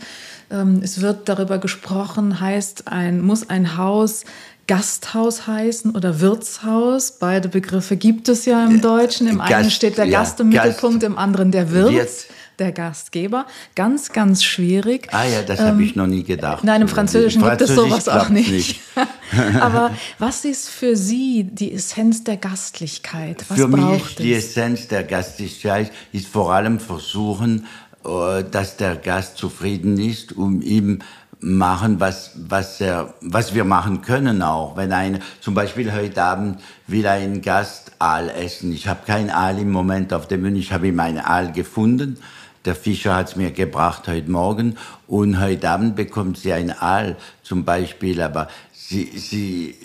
Ähm, 0.50 0.80
es 0.82 1.00
wird 1.00 1.30
darüber 1.30 1.56
gesprochen, 1.56 2.40
heißt 2.40 2.88
ein, 2.88 3.22
muss 3.22 3.48
ein 3.48 3.78
Haus 3.78 4.24
Gasthaus 4.68 5.46
heißen 5.46 5.96
oder 5.96 6.20
Wirtshaus. 6.20 7.12
Beide 7.12 7.48
Begriffe 7.48 7.96
gibt 7.96 8.28
es 8.28 8.44
ja 8.44 8.64
im 8.66 8.80
Deutschen. 8.82 9.26
Im 9.26 9.38
Gast, 9.38 9.52
einen 9.52 9.70
steht 9.70 9.98
der 9.98 10.06
Gast 10.06 10.38
im 10.40 10.50
Mittelpunkt, 10.50 11.02
im 11.02 11.18
anderen 11.18 11.50
der 11.50 11.72
Wirt. 11.72 11.90
Wirt. 11.90 12.10
Der 12.58 12.72
Gastgeber. 12.72 13.46
Ganz, 13.76 14.12
ganz 14.12 14.42
schwierig. 14.42 15.08
Ah 15.12 15.24
ja, 15.24 15.42
das 15.42 15.60
ähm, 15.60 15.66
habe 15.66 15.82
ich 15.84 15.94
noch 15.94 16.08
nie 16.08 16.24
gedacht. 16.24 16.64
Nein, 16.64 16.82
im 16.82 16.88
Französischen 16.88 17.40
gibt 17.42 17.60
es 17.62 17.70
sowas 17.70 18.08
auch 18.08 18.30
nicht. 18.30 18.50
nicht. 18.50 18.80
Aber 19.60 19.92
was 20.18 20.44
ist 20.44 20.68
für 20.68 20.96
Sie 20.96 21.44
die 21.44 21.72
Essenz 21.72 22.24
der 22.24 22.36
Gastlichkeit? 22.36 23.44
Was 23.48 23.58
für 23.58 23.68
mich 23.68 24.16
die 24.16 24.34
Essenz 24.34 24.88
der 24.88 25.04
Gastlichkeit 25.04 25.92
ist 26.12 26.26
vor 26.26 26.52
allem 26.52 26.80
versuchen, 26.80 27.66
äh, 28.04 28.42
dass 28.42 28.76
der 28.76 28.96
Gast 28.96 29.38
zufrieden 29.38 29.98
ist, 29.98 30.32
um 30.32 30.60
ihm 30.60 30.98
machen, 31.40 32.00
was, 32.00 32.32
was, 32.48 32.80
er, 32.80 33.14
was 33.20 33.54
wir 33.54 33.64
machen 33.64 34.02
können 34.02 34.42
auch. 34.42 34.76
Wenn 34.76 34.92
ein, 34.92 35.22
zum 35.40 35.54
Beispiel 35.54 35.92
heute 35.92 36.22
Abend 36.22 36.60
will 36.86 37.06
ein 37.06 37.42
Gast 37.42 37.92
Aal 37.98 38.28
essen. 38.28 38.72
Ich 38.72 38.88
habe 38.88 39.00
kein 39.06 39.30
Aal 39.30 39.58
im 39.58 39.70
Moment 39.70 40.12
auf 40.12 40.26
dem 40.28 40.42
Menü. 40.42 40.58
Ich 40.58 40.72
habe 40.72 40.88
ihm 40.88 41.00
ein 41.00 41.18
Aal 41.18 41.52
gefunden. 41.52 42.18
Der 42.64 42.74
Fischer 42.74 43.14
hat 43.14 43.28
es 43.28 43.36
mir 43.36 43.52
gebracht 43.52 44.08
heute 44.08 44.30
Morgen. 44.30 44.76
Und 45.06 45.40
heute 45.40 45.70
Abend 45.70 45.96
bekommt 45.96 46.38
sie 46.38 46.52
ein 46.52 46.70
Aal 46.70 47.16
zum 47.42 47.64
Beispiel. 47.64 48.20
Aber 48.20 48.48
sie, 48.72 49.10
sie, 49.16 49.76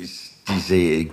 diese 0.47 1.05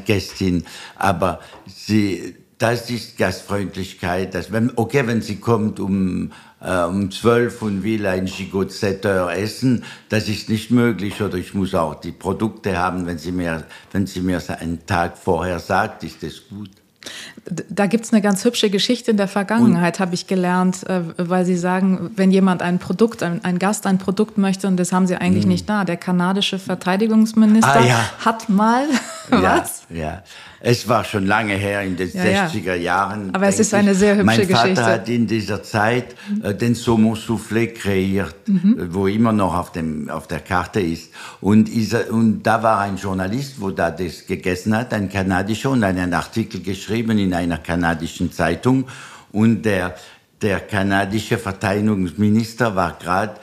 Gästin, 0.00 0.64
aber 0.96 1.40
sie, 1.66 2.36
das 2.58 2.90
ist 2.90 3.16
Gastfreundlichkeit. 3.16 4.34
Dass 4.34 4.50
wenn, 4.50 4.72
okay, 4.76 5.06
wenn 5.06 5.22
sie 5.22 5.36
kommt 5.36 5.78
um 5.78 6.32
äh, 6.64 6.84
um 6.84 7.10
zwölf 7.10 7.62
und 7.62 7.82
will 7.82 8.06
ein 8.06 8.26
Gigot 8.26 8.72
7 8.72 9.28
essen, 9.28 9.84
das 10.08 10.28
ist 10.28 10.48
nicht 10.48 10.70
möglich 10.70 11.20
oder 11.20 11.36
ich 11.36 11.54
muss 11.54 11.74
auch 11.74 11.94
die 11.94 12.12
Produkte 12.12 12.78
haben, 12.78 13.06
wenn 13.06 13.18
sie 13.18 13.32
mir, 13.32 13.64
wenn 13.92 14.06
sie 14.06 14.20
mir 14.20 14.42
einen 14.58 14.86
Tag 14.86 15.18
vorher 15.18 15.58
sagt, 15.58 16.02
ist 16.04 16.22
das 16.22 16.42
gut. 16.48 16.70
Da 17.68 17.84
gibt 17.84 18.06
es 18.06 18.12
eine 18.14 18.22
ganz 18.22 18.44
hübsche 18.46 18.70
Geschichte 18.70 19.10
in 19.10 19.18
der 19.18 19.28
Vergangenheit, 19.28 20.00
habe 20.00 20.14
ich 20.14 20.26
gelernt, 20.26 20.88
äh, 20.88 21.02
weil 21.18 21.44
Sie 21.44 21.58
sagen, 21.58 22.10
wenn 22.16 22.30
jemand 22.30 22.62
ein 22.62 22.78
Produkt, 22.78 23.22
ein, 23.22 23.44
ein, 23.44 23.58
Gast 23.58 23.86
ein 23.86 23.98
Produkt 23.98 24.38
möchte 24.38 24.66
und 24.66 24.78
das 24.78 24.92
haben 24.92 25.06
Sie 25.06 25.14
eigentlich 25.14 25.44
mm. 25.44 25.50
nicht 25.50 25.68
da. 25.68 25.84
Der 25.84 25.98
kanadische 25.98 26.58
Verteidigungsminister 26.58 27.80
ah, 27.80 27.84
ja. 27.84 28.10
hat 28.24 28.48
mal 28.48 28.86
was? 29.28 29.82
Ja, 29.90 29.96
ja. 29.96 30.22
Es 30.66 30.88
war 30.88 31.04
schon 31.04 31.26
lange 31.26 31.52
her, 31.56 31.82
in 31.82 31.94
den 31.94 32.10
ja, 32.14 32.46
60er 32.46 32.74
Jahren. 32.74 33.34
Aber 33.34 33.46
es 33.48 33.60
ist 33.60 33.74
eine 33.74 33.94
sehr 33.94 34.16
hübsche 34.16 34.46
Geschichte. 34.46 34.54
Mein 34.54 34.76
Vater 34.76 34.92
hat 34.92 35.08
in 35.10 35.26
dieser 35.26 35.62
Zeit 35.62 36.16
äh, 36.42 36.54
den 36.54 36.74
Saumon 36.74 37.16
Soufflé 37.16 37.66
kreiert, 37.66 38.48
mhm. 38.48 38.78
Äh, 38.78 38.94
wo 38.94 39.06
immer 39.06 39.32
noch 39.32 39.54
auf, 39.54 39.72
dem, 39.72 40.08
auf 40.08 40.26
der 40.26 40.40
Karte 40.40 40.80
ist. 40.80 41.10
Und, 41.42 41.68
ist, 41.68 41.92
und 42.08 42.44
da 42.44 42.62
war 42.62 42.80
ein 42.80 42.96
Journalist, 42.96 43.60
wo 43.60 43.72
da 43.72 43.90
das 43.90 44.26
gegessen 44.26 44.74
hat, 44.74 44.94
ein 44.94 45.10
kanadischer, 45.10 45.68
und 45.68 45.84
einen 45.84 46.14
Artikel 46.14 46.62
geschrieben 46.62 47.18
in 47.18 47.34
einer 47.34 47.58
kanadischen 47.58 48.32
Zeitung. 48.32 48.86
Und 49.32 49.66
der, 49.66 49.94
der 50.40 50.60
kanadische 50.60 51.36
Verteidigungsminister 51.36 52.74
war 52.74 52.96
gerade 52.98 53.34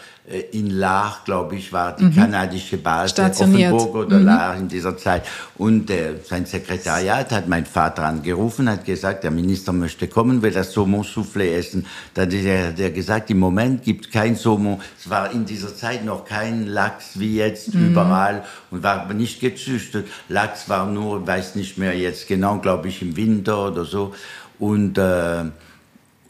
in 0.51 0.69
Lahr, 0.69 1.19
glaube 1.25 1.55
ich, 1.55 1.73
war 1.73 1.95
die 1.95 2.05
mhm. 2.05 2.15
kanadische 2.15 2.77
Basis, 2.77 3.19
Offenburg 3.19 3.95
oder 3.95 4.19
mhm. 4.19 4.25
Lahr 4.25 4.55
in 4.55 4.67
dieser 4.67 4.95
Zeit. 4.95 5.23
Und 5.57 5.89
äh, 5.89 6.13
sein 6.23 6.45
Sekretariat 6.45 7.31
hat 7.31 7.47
mein 7.47 7.65
Vater 7.65 8.03
angerufen, 8.03 8.69
hat 8.69 8.85
gesagt, 8.85 9.23
der 9.23 9.31
Minister 9.31 9.73
möchte 9.73 10.07
kommen, 10.07 10.41
will 10.41 10.51
das 10.51 10.73
Saumon 10.73 11.03
Soufflé 11.03 11.55
essen. 11.55 11.87
Dann 12.13 12.27
hat 12.27 12.33
er, 12.33 12.71
der 12.71 12.91
gesagt, 12.91 13.31
im 13.31 13.39
Moment 13.39 13.83
gibt 13.83 14.11
kein 14.11 14.35
Saumon. 14.35 14.79
Es 14.99 15.09
war 15.09 15.31
in 15.31 15.45
dieser 15.45 15.75
Zeit 15.75 16.05
noch 16.05 16.23
kein 16.23 16.67
Lachs 16.67 17.19
wie 17.19 17.37
jetzt 17.37 17.73
mhm. 17.73 17.87
überall 17.87 18.43
und 18.69 18.83
war 18.83 19.11
nicht 19.13 19.41
gezüchtet. 19.41 20.07
Lachs 20.29 20.69
war 20.69 20.85
nur, 20.85 21.25
weiß 21.25 21.55
nicht 21.55 21.79
mehr 21.79 21.97
jetzt 21.97 22.27
genau, 22.27 22.59
glaube 22.59 22.89
ich, 22.89 23.01
im 23.01 23.17
Winter 23.17 23.67
oder 23.67 23.85
so. 23.85 24.13
Und 24.59 24.99
äh, 24.99 25.45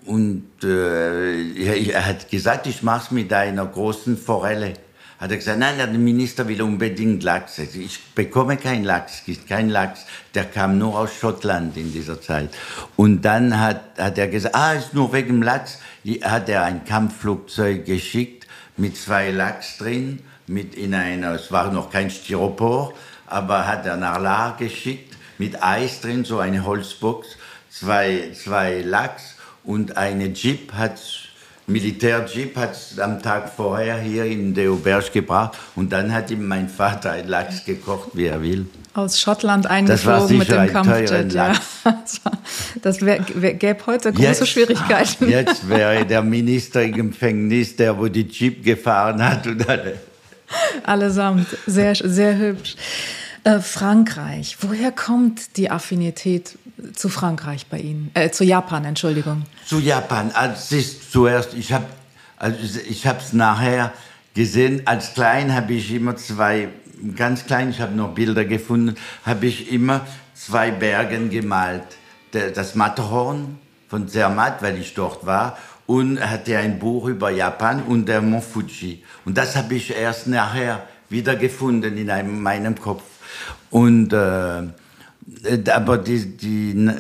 und 0.06 0.46
äh, 0.64 1.90
er 1.92 2.06
hat 2.06 2.30
gesagt, 2.30 2.68
ich 2.68 2.82
mache 2.82 3.06
es 3.06 3.12
mit 3.12 3.32
einer 3.32 3.66
großen 3.66 4.18
Forelle. 4.18 4.74
Hat 5.20 5.30
er 5.30 5.38
gesagt, 5.38 5.60
nein, 5.60 5.78
der 5.78 5.88
Minister 5.88 6.48
will 6.48 6.64
unbedingt 6.64 7.22
Lachs. 7.22 7.60
Ich 7.60 8.00
bekomme 8.16 8.58
keinen 8.58 8.84
Lachs, 8.84 9.24
gibt 9.24 9.48
keinen 9.48 9.70
Lachs. 9.70 10.08
Der 10.34 10.46
kam 10.46 10.80
nur 10.80 10.98
aus 10.98 11.14
Schottland 11.14 11.78
in 11.78 11.94
dieser 11.94 12.20
Zeit. 12.20 12.50
Und 12.96 13.22
dann 13.22 13.60
hat, 13.60 14.00
hat 14.00 14.18
er 14.18 14.28
gesagt, 14.28 14.56
ah, 14.56 14.74
ist 14.74 14.96
nur 14.96 15.14
wegen 15.14 15.44
Lachs. 15.44 15.78
Hat 16.24 16.50
er 16.50 16.64
ein 16.64 16.86
Kampfflugzeug 16.86 17.86
geschickt 17.86 18.48
mit 18.78 18.98
zwei 18.98 19.30
Lachs 19.30 19.78
drin, 19.78 20.24
mit 20.48 20.74
in 20.74 20.96
einer, 20.96 21.36
es 21.36 21.52
war 21.52 21.72
noch 21.72 21.92
kein 21.92 22.10
Styropor, 22.10 22.96
aber 23.28 23.68
hat 23.68 23.86
er 23.86 23.98
nach 23.98 24.20
La 24.20 24.56
geschickt 24.58 25.16
mit 25.38 25.62
Eis 25.62 26.02
drin, 26.02 26.26
so 26.26 26.40
eine 26.40 26.66
Holzbox, 26.66 27.28
zwei, 27.70 28.32
zwei 28.34 28.82
Lachs 28.82 29.36
und 29.64 29.98
eine 29.98 30.28
Jeep 30.28 30.74
hat 30.74 31.00
Militärjeep 31.68 32.56
hat 32.56 32.78
am 33.00 33.22
Tag 33.22 33.50
vorher 33.56 34.00
hier 34.00 34.26
in 34.26 34.54
der 34.54 34.72
Auberge 34.72 35.12
gebracht 35.12 35.58
und 35.76 35.92
dann 35.92 36.14
hat 36.14 36.32
ihm 36.32 36.48
mein 36.48 36.70
Vater 36.70 37.12
ein 37.12 37.28
Lachs 37.28 37.64
gekocht, 37.66 38.10
wie 38.14 38.26
er 38.26 38.42
will. 38.42 38.66
Aus 38.94 39.20
Schottland 39.22 39.68
eingeflogen 39.68 40.38
mit 40.38 40.50
dem 40.50 40.68
Kampfjet. 40.68 41.34
Ja. 41.34 41.54
Das 42.82 43.02
wär, 43.02 43.26
wär, 43.36 43.54
gäbe 43.54 43.86
heute 43.88 44.12
große 44.12 44.28
jetzt, 44.28 44.48
Schwierigkeiten. 44.50 45.30
Jetzt 45.30 45.68
wäre 45.68 46.06
der 46.06 46.22
Minister 46.22 46.84
im 46.84 47.10
Gefängnis, 47.10 47.76
der 47.76 47.98
wo 47.98 48.08
die 48.08 48.28
Jeep 48.28 48.64
gefahren 48.64 49.24
hat. 49.24 49.48
Und 49.48 49.68
alle. 49.68 49.98
Allesamt. 50.84 51.48
Sehr, 51.66 51.96
sehr 51.96 52.38
hübsch. 52.38 52.76
Äh, 53.44 53.60
Frankreich. 53.60 54.58
Woher 54.62 54.92
kommt 54.92 55.58
die 55.58 55.72
Affinität 55.72 56.58
zu 56.96 57.10
Frankreich 57.10 57.68
bei 57.68 57.80
Ihnen? 57.80 58.12
Äh, 58.14 58.32
zu 58.32 58.44
Japan, 58.44 58.86
Entschuldigung. 58.86 59.44
Zu 59.66 59.80
Japan. 59.80 60.32
Als 60.32 60.72
ich 60.72 61.10
zuerst, 61.10 61.54
ich 61.54 61.74
habe 61.74 61.86
also 62.42 62.80
ich 62.90 63.06
habe 63.06 63.20
es 63.20 63.34
nachher 63.34 63.94
gesehen. 64.34 64.82
Als 64.86 65.14
klein 65.14 65.54
habe 65.54 65.74
ich 65.74 65.94
immer 65.94 66.16
zwei, 66.16 66.70
ganz 67.16 67.46
klein, 67.46 67.70
ich 67.70 67.80
habe 67.80 67.94
noch 67.94 68.16
Bilder 68.16 68.46
gefunden, 68.46 68.96
habe 69.24 69.46
ich 69.46 69.72
immer 69.72 70.02
zwei 70.34 70.72
Bergen 70.72 71.30
gemalt. 71.30 71.84
das 72.32 72.74
Matterhorn 72.74 73.60
von 73.90 74.08
Zermatt, 74.08 74.64
weil 74.64 74.80
ich 74.80 74.96
dort 74.96 75.24
war, 75.24 75.56
und 75.86 76.20
hatte 76.20 76.58
ein 76.58 76.80
Buch 76.80 77.06
über 77.06 77.30
Japan 77.30 77.84
und 77.84 78.08
der 78.08 78.22
Mont 78.24 78.44
Fuji. 78.44 79.04
Und 79.24 79.38
das 79.38 79.56
habe 79.56 79.76
ich 79.76 79.96
erst 79.96 80.26
nachher 80.26 80.88
wiedergefunden 81.10 81.96
in 81.96 82.10
einem, 82.10 82.42
meinem 82.42 82.76
Kopf. 82.80 83.04
Und 83.72 84.14
äh, 84.14 84.64
aber 85.72 85.98
die, 85.98 86.38
die, 86.38 86.92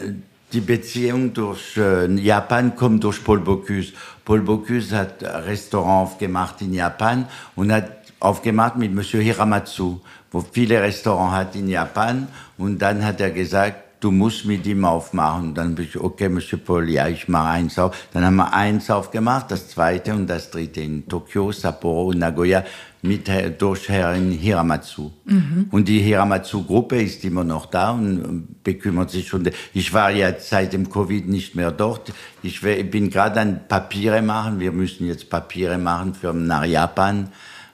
die 0.51 0.62
Beziehung 0.62 1.34
durch 1.34 1.78
äh, 1.78 2.08
Japan 2.16 2.75
kommt 2.75 3.04
durch 3.04 3.24
Paul 3.24 3.40
Bocuse. 3.40 3.94
Paul 4.25 4.42
Bocuse 4.42 4.98
hat 4.98 5.24
ein 5.24 5.44
Restaurant 5.44 6.08
aufgemacht 6.08 6.62
in 6.62 6.74
Japan 6.74 7.28
und 7.56 7.72
hat 7.72 7.92
aufgemacht 8.20 8.78
mit 8.78 8.94
Monsieur 8.94 9.22
Hiramatsu, 9.22 10.00
wo 10.32 10.46
viele 10.51 10.82
Restaurants 10.82 11.36
hat 11.36 11.56
in 11.56 11.68
Japan. 11.68 12.28
Und 12.58 12.80
dann 12.80 13.04
hat 13.06 13.20
er 13.22 13.32
gesagt, 13.32 13.92
du 14.01 14.12
musst 14.12 14.46
mit 14.46 14.66
ihm 14.66 14.84
aufmachen. 14.84 15.54
dann 15.54 15.75
bin 15.75 15.86
ich, 15.86 16.00
okay, 16.00 16.28
Monsieur 16.28 16.60
Paul, 16.60 16.90
ja, 16.90 17.08
ich 17.08 17.28
mache 17.28 17.50
eins 17.50 17.80
auf. 17.80 17.96
Dann 18.13 18.25
haben 18.25 18.36
wir 18.36 18.54
eins 18.54 18.90
aufgemacht, 18.90 19.51
das 19.51 19.70
zweite 19.70 20.13
und 20.13 20.28
das 20.28 20.51
dritte 20.51 20.82
in 20.82 21.08
Tokio, 21.08 21.51
Sapporo 21.51 22.08
und 22.08 22.20
Nagoya 22.20 22.63
mit, 23.01 23.29
durch 23.60 23.89
Herrn 23.89 24.31
Hiramatsu. 24.31 25.12
Mhm. 25.25 25.67
Und 25.72 25.88
die 25.88 26.00
Hiramatsu-Gruppe 26.00 27.01
ist 27.01 27.24
immer 27.25 27.43
noch 27.43 27.65
da 27.65 27.91
und 27.91 28.63
bekümmert 28.63 29.10
sich 29.10 29.27
schon. 29.27 29.50
Ich 29.74 29.93
war 29.93 30.12
ja 30.12 30.34
seit 30.39 30.74
dem 30.74 30.89
Covid 30.89 31.27
nicht 31.27 31.55
mehr 31.55 31.72
dort. 31.72 32.13
Ich 32.43 32.62
bin 32.62 33.10
gerade 33.10 33.39
an 33.41 33.62
Papiere 33.67 34.22
machen. 34.22 34.60
Wir 34.60 34.72
müssen 34.72 35.08
jetzt 35.08 35.29
Papiere 35.29 35.77
machen 35.77 36.13
für 36.13 36.34
nach 36.34 36.65
Japan 36.65 37.29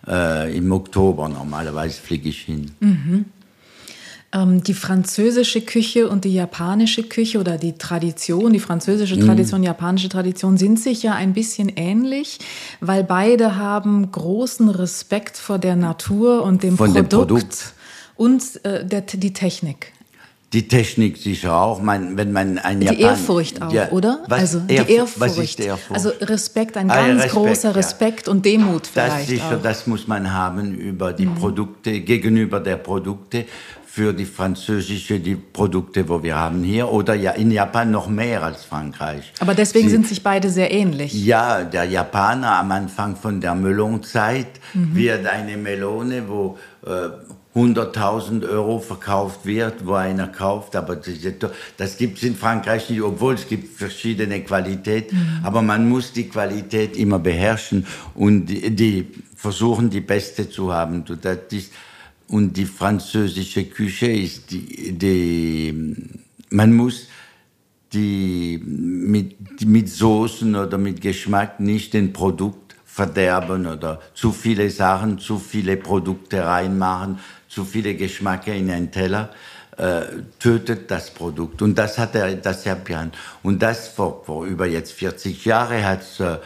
äh, 0.07 0.57
im 0.57 0.71
Oktober 0.71 1.27
normalerweise 1.27 2.01
fliege 2.01 2.29
ich 2.29 2.41
hin. 2.41 2.71
Mhm. 2.79 3.25
Ähm, 4.33 4.61
die 4.61 4.73
französische 4.73 5.61
Küche 5.61 6.09
und 6.09 6.25
die 6.25 6.33
japanische 6.33 7.03
Küche 7.03 7.39
oder 7.39 7.57
die 7.57 7.77
Tradition, 7.77 8.51
die 8.51 8.59
französische 8.59 9.15
mhm. 9.15 9.25
Tradition, 9.25 9.61
die 9.61 9.67
japanische 9.67 10.09
Tradition 10.09 10.57
sind 10.57 10.79
sich 10.81 11.01
ja 11.01 11.13
ein 11.13 11.31
bisschen 11.31 11.69
ähnlich, 11.77 12.39
weil 12.81 13.05
beide 13.05 13.55
haben 13.55 14.11
großen 14.11 14.67
Respekt 14.67 15.37
vor 15.37 15.59
der 15.59 15.77
Natur 15.77 16.43
und 16.43 16.61
dem 16.61 16.75
Von 16.75 16.91
Produkt, 16.93 17.13
dem 17.13 17.19
Produkt. 17.19 17.73
und 18.17 18.65
äh, 18.65 18.83
der, 18.85 19.01
die 19.01 19.31
Technik. 19.31 19.93
Die 20.53 20.65
Technik 20.69 21.17
sicher 21.17 21.53
auch. 21.55 21.81
Man, 21.81 22.15
wenn 22.15 22.31
man 22.31 22.57
ein 22.57 22.79
die 22.79 22.85
Japan 22.85 23.01
Ehrfurcht 23.01 23.61
auch, 23.61 23.71
ja, 23.71 23.89
oder? 23.91 24.23
Was, 24.29 24.39
also 24.39 24.59
die 24.61 24.75
Ehrf 24.75 24.89
Ehrfurcht. 24.89 25.19
Was 25.19 25.37
ist 25.37 25.59
Ehrfurcht? 25.59 25.91
Also 25.91 26.09
Respekt, 26.21 26.77
ein 26.77 26.89
Ah, 26.89 26.95
ganz 26.95 27.15
Respekt, 27.23 27.33
großer 27.33 27.69
ja. 27.69 27.75
Respekt 27.75 28.27
und 28.29 28.45
Demut 28.45 28.83
Das 28.83 28.91
vielleicht 29.13 29.27
sicher, 29.27 29.57
auch. 29.57 29.61
das 29.61 29.87
muss 29.87 30.07
man 30.07 30.31
haben 30.33 30.73
über 30.73 31.11
Mhm. 31.11 31.15
die 31.17 31.25
Produkte, 31.25 31.99
gegenüber 31.99 32.61
der 32.61 32.77
Produkte 32.77 33.45
für 33.97 34.13
die 34.13 34.25
französische, 34.25 35.19
die 35.19 35.33
Produkte, 35.33 36.07
wo 36.07 36.21
wir 36.21 36.35
haben 36.37 36.61
hier, 36.63 36.91
oder 36.91 37.15
ja 37.15 37.31
in 37.31 37.49
Japan 37.49 37.89
noch 37.89 38.07
mehr 38.07 38.43
als 38.43 38.63
Frankreich. 38.63 39.33
Aber 39.39 39.55
deswegen 39.55 39.87
Sie- 39.87 39.95
sind 39.95 40.05
sich 40.07 40.21
beide 40.21 40.51
sehr 40.51 40.71
ähnlich. 40.71 41.11
Ja, 41.25 41.63
der 41.63 41.85
Japaner 41.85 42.59
am 42.59 42.71
Anfang 42.71 43.15
von 43.15 43.41
der 43.41 43.55
Melonzeit 43.55 44.51
Mhm. 44.75 44.95
wird 44.95 45.25
eine 45.25 45.57
Melone, 45.57 46.29
wo 46.29 46.59
äh, 46.85 47.09
100.000 47.55 48.47
Euro 48.47 48.77
verkauft 48.77 49.47
wird, 49.47 49.87
wo 49.87 49.93
einer 49.95 50.27
kauft, 50.27 50.75
aber 50.75 50.95
das 51.77 51.97
gibt 51.97 52.17
es 52.19 52.23
in 52.23 52.35
Frankreich 52.35 52.87
nicht, 52.91 53.01
obwohl 53.01 53.33
es 53.33 53.47
gibt 53.47 53.75
verschiedene 53.79 54.41
Qualitäten, 54.41 55.15
Mhm. 55.17 55.39
aber 55.43 55.63
man 55.63 55.89
muss 55.89 56.13
die 56.13 56.29
Qualität 56.29 56.95
immer 56.95 57.17
beherrschen 57.17 57.87
und 58.13 58.45
die, 58.45 58.69
die 58.75 59.07
versuchen, 59.35 59.89
die 59.89 60.01
beste 60.01 60.47
zu 60.51 60.71
haben. 60.71 61.03
Das 61.23 61.37
ist, 61.51 61.73
und 62.27 62.57
die 62.57 62.65
französische 62.65 63.65
Küche 63.65 64.07
ist 64.07 64.51
die, 64.51 64.91
die 64.93 65.95
man 66.49 66.73
muss 66.73 67.07
die 67.93 68.61
mit, 68.63 69.65
mit 69.65 69.89
Soßen 69.89 70.55
oder 70.55 70.77
mit 70.77 71.01
Geschmack 71.01 71.59
nicht 71.59 71.93
den 71.93 72.13
Produkt 72.13 72.75
verderben 72.85 73.65
oder 73.67 74.01
zu 74.13 74.31
viele 74.31 74.69
Sachen, 74.69 75.19
zu 75.19 75.39
viele 75.39 75.77
Produkte 75.77 76.45
reinmachen, 76.45 77.19
zu 77.47 77.63
viele 77.63 77.95
Geschmacke 77.95 78.53
in 78.53 78.69
einen 78.69 78.91
Teller, 78.91 79.29
äh, 79.77 80.01
tötet 80.39 80.89
das 80.89 81.11
Produkt. 81.11 81.61
Und 81.61 81.77
das 81.77 81.97
hat 81.97 82.15
er, 82.15 82.35
das 82.35 82.65
Japan. 82.65 83.11
Und 83.43 83.61
das 83.61 83.87
vor, 83.87 84.23
vor 84.25 84.45
über 84.45 84.65
jetzt 84.65 84.93
40 84.93 85.45
Jahren 85.45 85.83
hat 85.85 86.01
äh, 86.19 86.37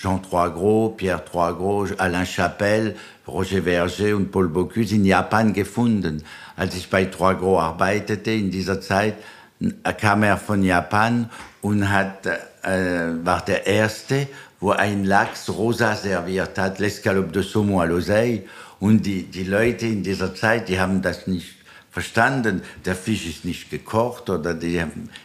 Jean 0.00 0.18
Troisgros, 0.18 0.96
Pierre 0.96 1.24
Troisgros, 1.24 1.90
Alain 1.98 2.24
Chapelle, 2.24 2.94
Roger 3.26 3.62
Verger 3.62 4.16
und 4.16 4.30
Paul 4.30 4.48
Bocuse 4.48 4.94
in 4.94 5.04
Japan 5.04 5.52
gefunden. 5.52 6.22
Als 6.56 6.76
ich 6.76 6.88
bei 6.88 7.06
Troisgros 7.06 7.60
arbeitete 7.60 8.30
in 8.30 8.50
dieser 8.50 8.80
Zeit, 8.80 9.16
äh, 9.60 9.92
kam 9.92 10.22
er 10.22 10.36
von 10.36 10.62
Japan 10.62 11.28
und 11.62 11.90
hat, 11.90 12.26
äh, 12.26 13.24
war 13.24 13.44
der 13.44 13.66
Erste, 13.66 14.28
wo 14.60 14.70
ein 14.70 15.04
Lachs 15.04 15.48
rosa 15.48 15.96
serviert 15.96 16.56
hat, 16.58 16.78
l'escalope 16.78 17.32
de 17.32 17.42
saumon 17.42 17.80
à 17.80 17.86
l'oseille. 17.86 18.42
Und 18.78 19.04
die, 19.04 19.24
die 19.24 19.44
Leute 19.44 19.86
in 19.86 20.04
dieser 20.04 20.32
Zeit, 20.34 20.68
die 20.68 20.78
haben 20.78 21.02
das 21.02 21.26
nicht 21.26 21.56
verstanden. 21.90 22.62
Der 22.84 22.94
Fisch 22.94 23.26
ist 23.26 23.44
nicht 23.44 23.70
gekocht 23.70 24.30
oder 24.30 24.54
die, 24.54 24.80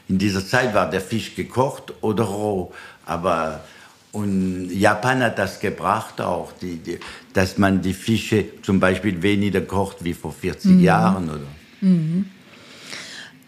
in 0.08 0.18
dieser 0.18 0.46
Zeit 0.46 0.74
war 0.74 0.90
der 0.90 1.02
Fisch 1.02 1.36
gekocht 1.36 1.94
oder 2.02 2.24
roh. 2.24 2.74
Aber 3.06 3.62
und 4.14 4.70
Japan 4.72 5.22
hat 5.24 5.38
das 5.40 5.60
gebracht 5.60 6.22
auch, 6.22 6.54
die, 6.62 6.78
die, 6.78 7.00
dass 7.34 7.58
man 7.58 7.82
die 7.82 7.94
Fische 7.94 8.46
zum 8.62 8.80
Beispiel 8.80 9.22
weniger 9.22 9.60
kocht 9.62 10.04
wie 10.06 10.14
vor 10.14 10.32
40 10.32 10.80
Jahren 10.80 11.30
oder. 11.30 11.42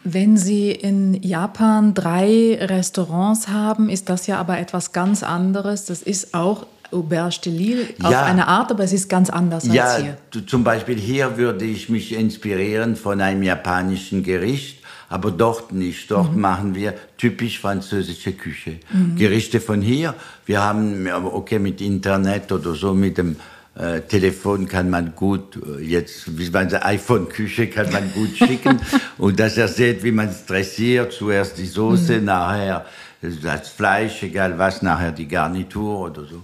Wenn 0.04 0.38
Sie 0.38 0.72
in 0.72 1.22
Japan 1.24 1.94
drei 1.94 2.58
Restaurants 2.62 3.48
haben, 3.48 3.90
ist 3.90 4.10
das 4.10 4.28
ja 4.28 4.38
aber 4.40 4.60
etwas 4.60 4.92
ganz 4.92 5.24
anderes. 5.24 5.86
Das 5.86 6.02
ist 6.04 6.34
auch 6.36 6.68
Auberge 6.92 7.38
de 7.46 7.54
Lille 7.54 7.88
auf 8.04 8.12
Ja. 8.12 8.24
eine 8.26 8.48
Art, 8.48 8.70
aber 8.72 8.84
es 8.84 8.94
ist 8.94 9.10
ganz 9.10 9.30
anders 9.32 9.66
als 9.66 9.74
Ja, 9.74 9.98
hier. 9.98 10.18
du- 10.30 10.42
zum 10.46 10.64
Beispiel 10.64 10.98
hier 11.00 11.38
würde 11.38 11.66
ich 11.66 11.90
mich 11.90 12.14
inspirieren 12.14 12.96
von 12.96 13.20
einem 13.22 13.42
japanischen 13.42 14.22
Gericht, 14.24 14.80
aber 15.16 15.32
dort 15.32 15.72
nicht. 15.72 16.12
Dort 16.12 16.34
Mhm. 16.36 16.42
machen 16.42 16.76
wir 16.76 16.94
typisch 17.18 17.60
französische 17.60 18.34
Küche. 18.34 18.74
Gerichte 19.18 19.60
von 19.62 19.82
hier. 19.82 20.14
Wir 20.46 20.60
haben, 20.62 21.08
okay, 21.42 21.60
mit 21.60 21.80
Internet 21.82 22.52
oder 22.52 22.76
so, 22.76 22.94
mit 22.94 23.18
dem 23.18 23.38
äh, 23.78 24.02
Telefon 24.02 24.68
kann 24.68 24.90
man 24.90 25.14
gut, 25.16 25.58
äh, 25.58 25.82
jetzt, 25.84 26.38
wie 26.38 26.50
man 26.50 26.70
sagt, 26.70 26.86
iPhone-Küche 26.86 27.68
kann 27.68 27.92
man 27.92 28.12
gut 28.14 28.38
schicken. 28.42 28.80
und 29.18 29.40
dass 29.40 29.58
er 29.58 29.68
sieht, 29.68 30.04
wie 30.04 30.12
man 30.12 30.30
es 30.30 30.46
dressiert. 30.46 31.12
Zuerst 31.14 31.58
die 31.58 31.66
Soße, 31.68 32.20
nachher 32.22 32.86
das 33.22 33.70
Fleisch, 33.70 34.22
egal 34.24 34.58
was, 34.58 34.82
nachher 34.82 35.12
die 35.12 35.28
Garnitur 35.28 36.00
oder 36.08 36.24
so. 36.26 36.42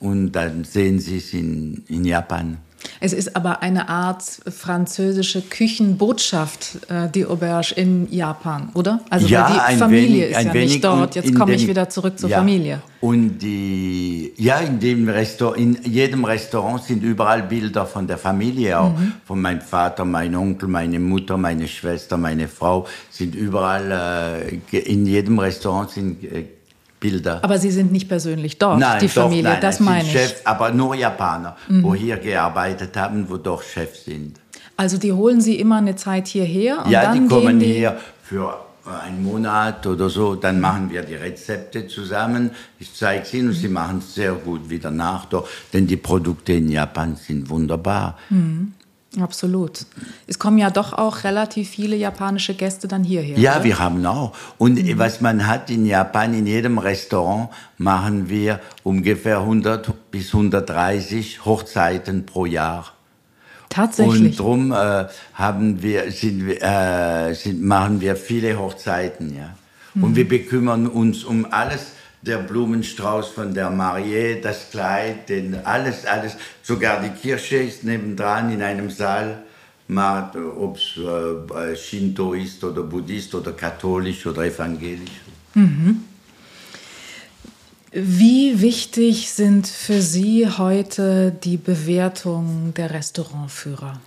Und 0.00 0.32
dann 0.32 0.64
sehen 0.64 0.98
Sie 0.98 1.18
es 1.18 1.32
in, 1.32 1.84
in 1.88 2.04
Japan. 2.04 2.58
Es 3.00 3.12
ist 3.12 3.36
aber 3.36 3.62
eine 3.62 3.88
Art 3.88 4.22
französische 4.22 5.42
Küchenbotschaft, 5.42 6.78
äh, 6.88 7.08
die 7.08 7.26
Auberge 7.26 7.74
in 7.76 8.10
Japan, 8.12 8.70
oder? 8.74 9.00
Also 9.10 9.30
weil 9.30 9.44
die 9.70 9.76
Familie 9.76 10.28
wenig- 10.28 10.36
ist 10.36 10.44
ja 10.44 10.54
nicht 10.54 10.84
dort. 10.84 11.14
Jetzt 11.14 11.34
komme 11.34 11.54
ich 11.54 11.66
wieder 11.66 11.88
zurück 11.88 12.18
zur 12.18 12.30
ja. 12.30 12.38
Familie. 12.38 12.82
Und 13.00 13.38
die, 13.38 14.32
ja, 14.36 14.58
in 14.58 14.78
dem 14.78 15.08
in 15.56 15.78
jedem 15.84 16.24
Restaurant 16.24 16.82
sind 16.84 17.02
überall 17.02 17.42
Bilder 17.42 17.86
von 17.86 18.06
der 18.06 18.18
Familie 18.18 18.78
auch. 18.78 18.90
Mhm. 18.90 19.12
Von 19.24 19.40
meinem 19.40 19.62
Vater, 19.62 20.04
meinem 20.04 20.38
Onkel, 20.38 20.68
meine 20.68 20.98
Mutter, 20.98 21.38
meine 21.38 21.66
Schwester, 21.66 22.18
meine 22.18 22.46
Frau 22.46 22.86
sind 23.10 23.34
überall, 23.34 24.60
äh, 24.72 24.78
in 24.78 25.06
jedem 25.06 25.38
Restaurant 25.38 25.90
sind 25.90 26.22
äh, 26.24 26.44
Bilder. 27.00 27.40
Aber 27.42 27.58
Sie 27.58 27.70
sind 27.70 27.90
nicht 27.90 28.08
persönlich 28.08 28.58
dort, 28.58 28.78
nein, 28.78 29.00
die 29.00 29.06
doch, 29.06 29.22
Familie, 29.24 29.44
nein, 29.44 29.60
das 29.60 29.80
meine 29.80 30.02
ich. 30.02 30.14
Mhm. 30.14 30.18
Chefs, 30.18 30.46
aber 30.46 30.70
nur 30.70 30.94
Japaner, 30.94 31.56
wo 31.68 31.94
hier 31.94 32.18
gearbeitet 32.18 32.96
haben, 32.96 33.28
wo 33.28 33.38
doch 33.38 33.62
Chefs 33.62 34.04
sind. 34.04 34.38
Also 34.76 34.98
die 34.98 35.12
holen 35.12 35.40
Sie 35.40 35.58
immer 35.58 35.78
eine 35.78 35.96
Zeit 35.96 36.28
hierher 36.28 36.84
und 36.84 36.90
ja, 36.90 37.02
dann 37.02 37.22
die 37.22 37.34
kommen 37.34 37.58
die, 37.58 37.66
hier 37.66 37.98
für 38.22 38.54
einen 38.84 39.22
Monat 39.22 39.86
oder 39.86 40.08
so, 40.08 40.34
dann 40.34 40.60
machen 40.60 40.90
wir 40.90 41.02
die 41.02 41.14
Rezepte 41.14 41.86
zusammen. 41.86 42.50
Ich 42.78 42.94
zeige 42.94 43.22
es 43.22 43.34
ihnen 43.34 43.48
und 43.48 43.54
sie 43.54 43.68
machen 43.68 43.98
es 43.98 44.14
sehr 44.14 44.32
gut 44.32 44.68
wieder 44.70 44.90
nach, 44.90 45.26
doch, 45.26 45.48
denn 45.72 45.86
die 45.86 45.96
Produkte 45.96 46.54
in 46.54 46.70
Japan 46.70 47.16
sind 47.16 47.48
wunderbar. 47.50 48.18
Absolut. 49.18 49.86
Es 50.28 50.38
kommen 50.38 50.58
ja 50.58 50.70
doch 50.70 50.92
auch 50.92 51.24
relativ 51.24 51.70
viele 51.70 51.96
japanische 51.96 52.54
Gäste 52.54 52.86
dann 52.86 53.02
hierher. 53.02 53.36
Ja, 53.38 53.54
oder? 53.56 53.64
wir 53.64 53.78
haben 53.80 54.06
auch. 54.06 54.36
Und 54.56 54.78
was 54.98 55.20
man 55.20 55.48
hat 55.48 55.68
in 55.68 55.84
Japan, 55.84 56.32
in 56.32 56.46
jedem 56.46 56.78
Restaurant 56.78 57.48
machen 57.76 58.28
wir 58.28 58.60
ungefähr 58.84 59.38
100 59.38 60.10
bis 60.12 60.28
130 60.28 61.44
Hochzeiten 61.44 62.24
pro 62.24 62.46
Jahr. 62.46 62.92
Tatsächlich. 63.68 64.38
Und 64.38 64.38
drum 64.38 64.72
äh, 64.72 65.06
haben 65.34 65.82
wir, 65.82 66.10
sind, 66.12 66.48
äh, 66.48 67.32
sind, 67.34 67.62
machen 67.62 68.00
wir 68.00 68.14
viele 68.14 68.58
Hochzeiten, 68.58 69.34
ja. 69.36 69.54
Und 69.94 70.14
wir 70.14 70.28
bekümmern 70.28 70.86
uns 70.86 71.24
um 71.24 71.46
alles, 71.50 71.92
der 72.22 72.38
Blumenstrauß 72.38 73.28
von 73.28 73.54
der 73.54 73.70
Mariée, 73.70 74.40
das 74.40 74.70
Kleid, 74.70 75.28
den, 75.28 75.54
alles, 75.64 76.04
alles. 76.04 76.36
Sogar 76.62 77.00
die 77.00 77.10
Kirche 77.10 77.56
ist 77.56 77.84
nebendran 77.84 78.52
in 78.52 78.62
einem 78.62 78.90
Saal, 78.90 79.42
ob 79.88 80.76
es 80.76 80.96
äh, 80.96 81.76
Shinto 81.76 82.34
ist 82.34 82.62
oder 82.62 82.82
Buddhist 82.82 83.34
oder 83.34 83.52
katholisch 83.52 84.26
oder 84.26 84.44
evangelisch. 84.44 85.20
Wie 87.92 88.60
wichtig 88.60 89.30
sind 89.32 89.66
für 89.66 90.00
Sie 90.00 90.46
heute 90.46 91.32
die 91.32 91.56
Bewertungen 91.56 92.72
der 92.74 92.92
Restaurantführer? 92.92 94.00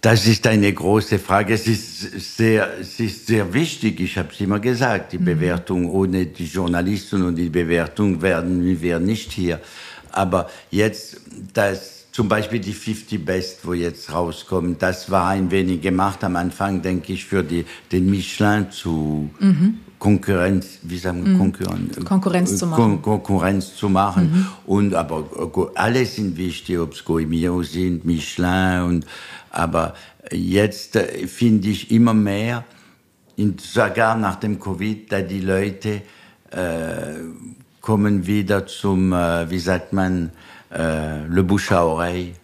Das 0.00 0.28
ist 0.28 0.46
eine 0.46 0.72
große 0.72 1.18
Frage. 1.18 1.54
Es 1.54 1.66
ist 1.66 2.36
sehr, 2.36 2.78
es 2.80 3.00
ist 3.00 3.26
sehr 3.26 3.52
wichtig. 3.52 3.98
Ich 4.00 4.16
habe 4.16 4.28
es 4.32 4.40
immer 4.40 4.60
gesagt. 4.60 5.12
Die 5.12 5.18
Bewertung 5.18 5.90
ohne 5.90 6.26
die 6.26 6.46
Journalisten 6.46 7.22
und 7.24 7.34
die 7.34 7.48
Bewertung 7.48 8.22
werden 8.22 8.80
wir 8.80 9.00
nicht 9.00 9.32
hier. 9.32 9.60
Aber 10.12 10.48
jetzt, 10.70 11.20
das, 11.52 12.06
zum 12.12 12.28
Beispiel 12.28 12.60
die 12.60 12.72
50 12.72 13.24
Best, 13.24 13.66
wo 13.66 13.72
jetzt 13.72 14.12
rauskommen, 14.12 14.76
das 14.78 15.10
war 15.10 15.30
ein 15.30 15.50
wenig 15.50 15.80
gemacht 15.80 16.22
am 16.22 16.36
Anfang, 16.36 16.80
denke 16.80 17.12
ich, 17.12 17.24
für 17.24 17.42
die, 17.42 17.64
den 17.90 18.08
Michelin 18.08 18.70
zu 18.70 19.30
Konkurrenz, 19.98 20.78
wie 20.82 20.98
sagen 20.98 21.26
wir, 21.26 21.36
Konkurrenz, 21.36 22.04
Konkurrenz 22.04 22.56
zu 22.56 22.66
machen. 22.66 23.02
Kon 23.02 23.02
Konkurrenz 23.02 23.76
zu 23.76 23.88
machen. 23.88 24.46
Und 24.66 24.94
aber 24.94 25.24
alle 25.74 26.06
sind 26.06 26.36
wichtig, 26.36 26.78
ob 26.78 26.92
es 26.92 27.04
Goemio 27.04 27.62
sind, 27.62 28.04
Michelin 28.04 28.82
und 28.82 29.06
aber 29.50 29.94
jetzt 30.30 30.96
äh, 30.96 31.26
finde 31.26 31.68
ich 31.68 31.90
immer 31.90 32.14
mehr, 32.14 32.64
in, 33.36 33.56
sogar 33.58 34.16
nach 34.16 34.36
dem 34.36 34.58
Covid, 34.60 35.10
da 35.10 35.20
die 35.20 35.40
Leute 35.40 36.02
äh, 36.50 37.14
kommen 37.80 38.26
wieder 38.26 38.66
zum, 38.66 39.12
äh, 39.12 39.50
wie 39.50 39.58
sagt 39.58 39.92
man, 39.92 40.30
äh, 40.70 41.26
le 41.26 41.42
bouche 41.42 41.72
à 41.72 41.82
oreille. 41.82 42.34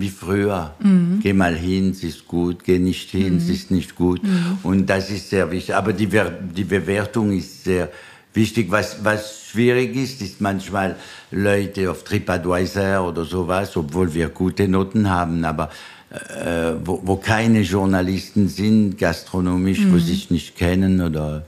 Wie 0.00 0.08
früher. 0.08 0.74
Mhm. 0.80 1.20
Geh 1.22 1.32
mal 1.32 1.54
hin, 1.54 1.90
es 1.90 2.02
ist 2.02 2.26
gut, 2.26 2.64
geh 2.64 2.78
nicht 2.78 3.10
hin, 3.10 3.36
es 3.36 3.44
mhm. 3.44 3.52
ist 3.52 3.70
nicht 3.70 3.94
gut. 3.94 4.22
Mhm. 4.22 4.58
Und 4.62 4.86
das 4.86 5.10
ist 5.10 5.30
sehr 5.30 5.50
wichtig. 5.50 5.74
Aber 5.74 5.92
die, 5.92 6.08
die 6.56 6.64
Bewertung 6.64 7.32
ist 7.36 7.64
sehr 7.64 7.90
wichtig. 8.32 8.70
Was, 8.70 9.04
was 9.04 9.44
schwierig 9.50 9.94
ist, 9.96 10.22
ist 10.22 10.40
manchmal 10.40 10.96
Leute 11.30 11.90
auf 11.90 12.04
TripAdvisor 12.04 13.06
oder 13.06 13.24
sowas, 13.24 13.76
obwohl 13.76 14.14
wir 14.14 14.28
gute 14.28 14.68
Noten 14.68 15.10
haben, 15.10 15.44
aber 15.44 15.70
äh, 16.10 16.72
wo, 16.84 17.00
wo 17.04 17.16
keine 17.16 17.60
Journalisten 17.60 18.48
sind, 18.48 18.98
gastronomisch, 18.98 19.80
mhm. 19.80 19.92
wo 19.92 19.98
sie 19.98 20.14
sich 20.14 20.30
nicht 20.30 20.56
kennen 20.56 21.00
oder 21.00 21.44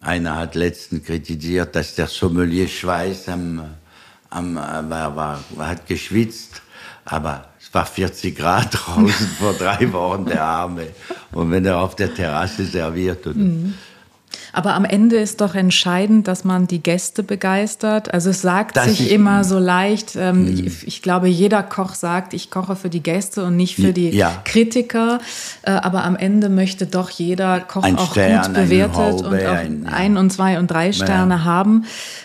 einer 0.00 0.36
hat 0.36 0.54
letztens 0.54 1.04
kritisiert, 1.04 1.74
dass 1.74 1.96
der 1.96 2.06
Sommelier 2.06 2.68
Schweiß 2.68 3.28
am, 3.28 3.62
am, 4.30 4.54
war, 4.54 5.16
war, 5.16 5.40
hat 5.58 5.86
geschwitzt, 5.86 6.62
aber 7.06 7.46
es 7.58 7.72
war 7.72 7.86
40 7.86 8.36
Grad 8.36 8.68
draußen 8.72 9.28
vor 9.38 9.54
drei 9.54 9.90
Wochen, 9.92 10.26
der 10.26 10.42
Arme. 10.42 10.88
Und 11.32 11.50
wenn 11.50 11.64
er 11.64 11.78
auf 11.78 11.96
der 11.96 12.12
Terrasse 12.14 12.64
serviert. 12.64 13.26
Und, 13.26 13.36
mhm. 13.36 13.74
Aber 14.52 14.74
am 14.74 14.84
Ende 14.84 15.16
ist 15.16 15.40
doch 15.40 15.54
entscheidend, 15.54 16.28
dass 16.28 16.44
man 16.44 16.66
die 16.66 16.82
Gäste 16.82 17.22
begeistert. 17.22 18.12
Also 18.12 18.30
es 18.30 18.42
sagt 18.42 18.76
das 18.76 18.86
sich 18.86 19.10
immer 19.10 19.44
so 19.44 19.58
leicht. 19.58 20.16
Ähm, 20.16 20.44
mhm. 20.44 20.66
ich, 20.66 20.86
ich, 20.86 21.02
glaube, 21.02 21.28
jeder 21.28 21.62
Koch 21.62 21.94
sagt, 21.94 22.34
ich 22.34 22.50
koche 22.50 22.76
für 22.76 22.88
die 22.88 23.02
Gäste 23.02 23.44
und 23.44 23.56
nicht 23.56 23.76
für 23.76 23.92
die 23.92 24.10
ja. 24.10 24.40
Kritiker. 24.44 25.20
Äh, 25.62 25.72
aber 25.72 26.04
am 26.04 26.16
Ende 26.16 26.48
möchte 26.48 26.86
doch 26.86 27.10
jeder 27.10 27.60
Koch 27.60 27.82
ein 27.82 27.98
auch 27.98 28.12
Stern, 28.12 28.46
gut 28.46 28.54
bewertet 28.54 28.96
Haube, 28.96 29.28
und 29.28 29.46
auch 29.46 29.52
ein, 29.52 29.86
ein, 29.86 30.16
und 30.16 30.30
zwei 30.30 30.58
und 30.58 30.70
drei 30.70 30.92
Sterne 30.92 31.34
ja. 31.34 31.44
haben. 31.44 31.84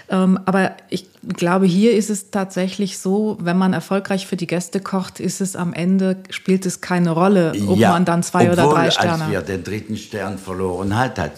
Ähm, 0.09 0.39
aber 0.45 0.71
ich 0.89 1.07
glaube, 1.37 1.65
hier 1.65 1.93
ist 1.93 2.09
es 2.09 2.31
tatsächlich 2.31 2.97
so, 2.97 3.37
wenn 3.39 3.57
man 3.57 3.73
erfolgreich 3.73 4.27
für 4.27 4.35
die 4.35 4.47
Gäste 4.47 4.79
kocht, 4.79 5.19
ist 5.19 5.41
es 5.41 5.55
am 5.55 5.73
Ende, 5.73 6.17
spielt 6.29 6.65
es 6.65 6.81
keine 6.81 7.11
Rolle, 7.11 7.53
ob 7.67 7.77
ja, 7.77 7.91
man 7.91 8.05
dann 8.05 8.23
zwei 8.23 8.49
obwohl, 8.49 8.65
oder 8.65 8.73
drei 8.73 8.91
Sterne 8.91 9.11
hat. 9.11 9.21
Als 9.21 9.31
wir 9.31 9.41
den 9.41 9.63
dritten 9.63 9.97
Stern 9.97 10.37
verloren 10.37 10.97
hat, 10.97 11.19
hat 11.19 11.31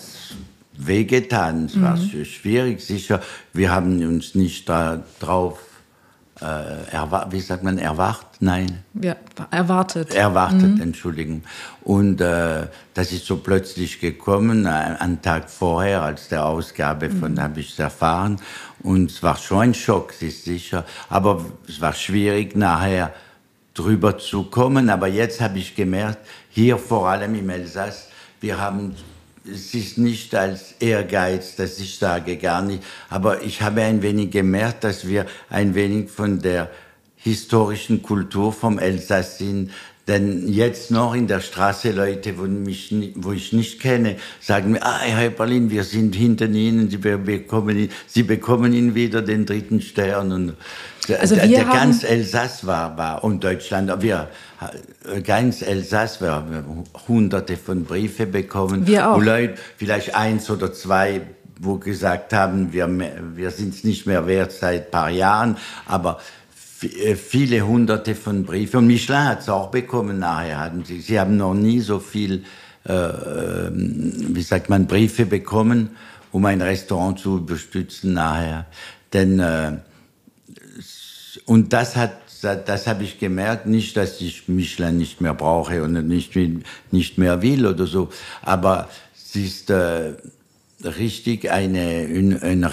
wehgetan. 0.87 1.65
Es 1.65 1.75
mhm. 1.75 1.83
war 1.83 1.97
schwierig, 1.97 2.81
sicher. 2.81 3.21
Wir 3.53 3.71
haben 3.71 4.05
uns 4.05 4.35
nicht 4.35 4.67
darauf, 4.69 5.59
äh, 6.41 6.45
wie 7.29 7.39
sagt 7.39 7.63
man, 7.63 7.77
erwacht? 7.77 8.27
Nein. 8.39 8.83
Ja, 9.01 9.15
erwartet. 9.51 10.13
Erwartet, 10.13 10.75
mhm. 10.75 10.81
Entschuldigung. 10.81 11.43
Und 11.83 12.21
äh, 12.21 12.67
das 12.93 13.11
ist 13.11 13.25
so 13.25 13.37
plötzlich 13.37 13.99
gekommen, 13.99 14.67
einen 14.67 15.21
Tag 15.21 15.49
vorher, 15.49 16.01
als 16.01 16.27
der 16.27 16.45
Ausgabe 16.45 17.09
von, 17.09 17.33
mhm. 17.33 17.41
habe 17.41 17.59
ich 17.59 17.73
es 17.73 17.79
erfahren. 17.79 18.39
Und 18.81 19.11
es 19.11 19.23
war 19.23 19.37
schon 19.37 19.59
ein 19.59 19.73
Schock, 19.73 20.21
ist 20.21 20.43
sicher. 20.45 20.85
Aber 21.09 21.45
es 21.67 21.79
war 21.79 21.93
schwierig, 21.93 22.55
nachher 22.55 23.13
drüber 23.73 24.17
zu 24.17 24.43
kommen. 24.43 24.89
Aber 24.89 25.07
jetzt 25.07 25.41
habe 25.41 25.57
ich 25.57 25.75
gemerkt, 25.75 26.19
hier 26.49 26.77
vor 26.77 27.09
allem 27.09 27.35
im 27.35 27.49
Elsass, 27.49 28.09
wir 28.41 28.59
haben 28.59 28.95
es 29.45 29.73
ist 29.73 29.97
nicht 29.97 30.33
als 30.35 30.73
Ehrgeiz, 30.79 31.55
dass 31.55 31.79
ich 31.79 31.97
sage 31.97 32.37
gar 32.37 32.61
nicht, 32.61 32.83
aber 33.09 33.41
ich 33.41 33.61
habe 33.61 33.81
ein 33.81 34.01
wenig 34.01 34.31
gemerkt, 34.31 34.83
dass 34.83 35.07
wir 35.07 35.25
ein 35.49 35.75
wenig 35.75 36.09
von 36.09 36.39
der 36.39 36.69
historischen 37.15 38.01
Kultur 38.01 38.51
vom 38.51 38.79
Elsass 38.79 39.37
sind, 39.37 39.71
denn 40.07 40.49
jetzt 40.49 40.91
noch 40.91 41.15
in 41.15 41.27
der 41.27 41.39
Straße 41.39 41.91
Leute, 41.91 42.37
wo, 42.37 42.43
mich, 42.43 42.93
wo 43.15 43.31
ich 43.31 43.53
nicht 43.53 43.79
kenne, 43.79 44.17
sagen 44.41 44.71
mir, 44.73 44.83
ah, 44.83 44.99
Herr 44.99 45.29
Berlin, 45.29 45.69
wir 45.69 45.85
sind 45.85 46.13
hinter 46.13 46.45
Ihnen, 46.45 46.89
Sie 46.89 46.97
bekommen, 46.97 47.89
Sie 48.07 48.23
bekommen 48.23 48.73
Ihnen 48.73 48.95
wieder 48.95 49.21
den 49.21 49.45
dritten 49.45 49.81
Stern. 49.81 50.33
Und 50.33 50.53
also 51.19 51.35
der, 51.35 51.47
der 51.47 51.65
ganz 51.65 52.03
Elsass 52.03 52.67
war, 52.67 52.97
war, 52.97 53.23
und 53.23 53.43
Deutschland, 53.45 54.01
wir, 54.01 54.29
ganz 55.23 55.61
Elsass, 55.61 56.19
wir 56.19 56.31
haben 56.31 56.83
hunderte 57.07 57.55
von 57.55 57.85
Briefe 57.85 58.25
bekommen. 58.25 58.85
Wir 58.85 59.09
auch. 59.09 59.15
Wo 59.15 59.21
Leute, 59.21 59.55
vielleicht 59.77 60.15
eins 60.15 60.49
oder 60.49 60.73
zwei, 60.73 61.21
wo 61.59 61.77
gesagt 61.77 62.33
haben, 62.33 62.73
wir, 62.73 62.89
wir 63.35 63.51
sind 63.51 63.73
es 63.73 63.85
nicht 63.85 64.05
mehr 64.05 64.27
wert 64.27 64.51
seit 64.51 64.91
paar 64.91 65.09
Jahren, 65.09 65.55
aber 65.85 66.19
äh, 66.19 66.42
viele 66.89 67.65
hunderte 67.67 68.15
von 68.15 68.43
Briefen. 68.43 68.77
Und 68.77 68.87
Michelin 68.87 69.25
hat 69.25 69.41
es 69.41 69.49
auch 69.49 69.71
bekommen 69.71 70.19
nachher. 70.19 70.59
Hatten 70.59 70.83
sie, 70.85 70.99
sie 70.99 71.19
haben 71.19 71.37
noch 71.37 71.53
nie 71.53 71.79
so 71.79 71.99
viel, 71.99 72.43
äh, 72.87 72.93
ähm, 72.93 74.13
wie 74.29 74.41
sagt 74.41 74.69
man, 74.69 74.87
Briefe 74.87 75.25
bekommen, 75.25 75.91
um 76.31 76.45
ein 76.45 76.61
Restaurant 76.61 77.19
zu 77.19 77.35
unterstützen 77.35 78.13
nachher. 78.13 78.65
Denn, 79.13 79.39
äh, 79.39 79.77
und 81.45 81.73
das 81.73 81.95
hat, 81.95 82.17
das 82.41 82.87
habe 82.87 83.03
ich 83.03 83.19
gemerkt, 83.19 83.67
nicht, 83.67 83.95
dass 83.95 84.19
ich 84.19 84.47
Michelin 84.47 84.97
nicht 84.97 85.21
mehr 85.21 85.33
brauche 85.33 85.81
und 85.83 85.93
nicht, 86.07 86.35
nicht 86.91 87.17
mehr 87.17 87.41
will 87.41 87.65
oder 87.65 87.87
so, 87.87 88.09
aber 88.41 88.89
es 89.15 89.35
ist, 89.35 89.69
äh, 89.69 90.13
richtig 90.83 91.51
eine, 91.51 92.07
eine, 92.09 92.41
eine 92.41 92.71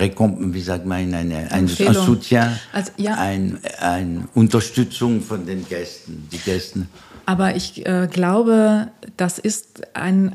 wie 0.55 0.61
sagt 0.61 0.87
man, 0.87 1.14
eine, 1.14 1.51
ein, 1.51 1.51
ein 1.51 1.68
Soutien, 1.68 2.59
also, 2.73 2.92
ja. 2.96 3.14
ein, 3.14 3.59
eine 3.79 4.29
Unterstützung 4.35 5.20
von 5.23 5.46
den 5.46 5.66
Gästen, 5.68 6.29
die 6.33 6.38
Gästen. 6.38 6.88
Aber 7.27 7.55
ich 7.55 7.87
äh, 7.87 8.09
glaube, 8.11 8.88
das 9.16 9.38
ist 9.38 9.83
ein 9.94 10.35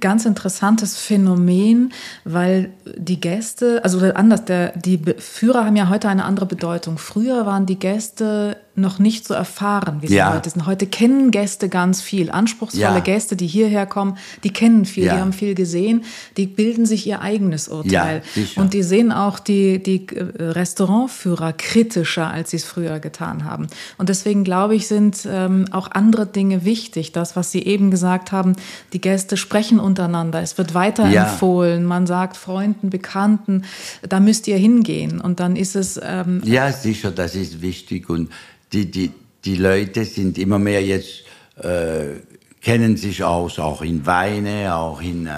ganz 0.00 0.24
interessantes 0.24 0.96
Phänomen, 0.96 1.92
weil 2.24 2.70
die 2.96 3.20
Gäste, 3.20 3.80
also 3.84 4.00
anders, 4.00 4.44
der, 4.44 4.76
die 4.76 5.00
Führer 5.18 5.64
haben 5.64 5.76
ja 5.76 5.88
heute 5.88 6.08
eine 6.08 6.24
andere 6.24 6.46
Bedeutung. 6.46 6.98
Früher 6.98 7.46
waren 7.46 7.66
die 7.66 7.78
Gäste 7.78 8.56
noch 8.74 8.98
nicht 8.98 9.26
so 9.26 9.34
erfahren, 9.34 9.98
wie 10.00 10.06
sie 10.06 10.16
ja. 10.16 10.32
heute 10.32 10.48
sind. 10.48 10.64
Heute 10.64 10.86
kennen 10.86 11.30
Gäste 11.30 11.68
ganz 11.68 12.00
viel. 12.00 12.30
Anspruchsvolle 12.30 12.94
ja. 12.94 13.00
Gäste, 13.00 13.36
die 13.36 13.46
hierher 13.46 13.84
kommen, 13.84 14.16
die 14.44 14.50
kennen 14.50 14.86
viel, 14.86 15.04
ja. 15.04 15.14
die 15.14 15.20
haben 15.20 15.34
viel 15.34 15.54
gesehen, 15.54 16.04
die 16.38 16.46
bilden 16.46 16.86
sich 16.86 17.06
ihr 17.06 17.20
eigenes 17.20 17.68
Urteil. 17.68 18.22
Und 18.56 18.72
die 18.72 18.82
sehen 18.82 19.12
auch 19.12 19.38
die, 19.38 19.82
die 19.82 20.06
äh, 20.08 20.24
Restaurantführer 20.42 21.52
kritischer, 21.52 22.28
als 22.28 22.50
sie 22.50 22.56
es 22.56 22.64
früher 22.64 22.98
getan 22.98 23.44
haben. 23.44 23.66
Und 23.98 24.08
deswegen 24.08 24.42
glaube 24.42 24.74
ich, 24.74 24.88
sind 24.88 25.28
ähm, 25.30 25.66
auch 25.70 25.90
andere 25.90 26.26
Dinge 26.26 26.64
wichtig. 26.64 27.12
Das, 27.12 27.36
was 27.36 27.52
Sie 27.52 27.62
eben 27.62 27.90
gesagt 27.90 28.32
haben, 28.32 28.56
die 28.94 29.00
Gäste 29.02 29.36
sprechen 29.36 29.80
untereinander. 29.82 30.40
Es 30.40 30.56
wird 30.58 30.74
weiterempfohlen. 30.74 31.84
Man 31.84 32.06
sagt 32.06 32.36
Freunden, 32.36 32.90
Bekannten, 32.90 33.64
da 34.08 34.20
müsst 34.20 34.48
ihr 34.48 34.56
hingehen. 34.56 35.20
Und 35.20 35.40
dann 35.40 35.56
ist 35.56 35.76
es. 35.76 36.00
Ähm, 36.02 36.40
ja, 36.44 36.72
sicher, 36.72 37.10
das 37.10 37.34
ist 37.34 37.60
wichtig. 37.60 38.08
Und 38.08 38.30
die, 38.72 38.90
die, 38.90 39.10
die 39.44 39.56
Leute 39.56 40.04
sind 40.04 40.38
immer 40.38 40.58
mehr 40.58 40.82
jetzt, 40.82 41.24
äh, 41.56 42.20
kennen 42.60 42.96
sich 42.96 43.22
aus, 43.22 43.58
auch 43.58 43.82
in 43.82 44.06
Weine, 44.06 44.74
auch 44.74 45.02
in, 45.02 45.26
äh, 45.26 45.30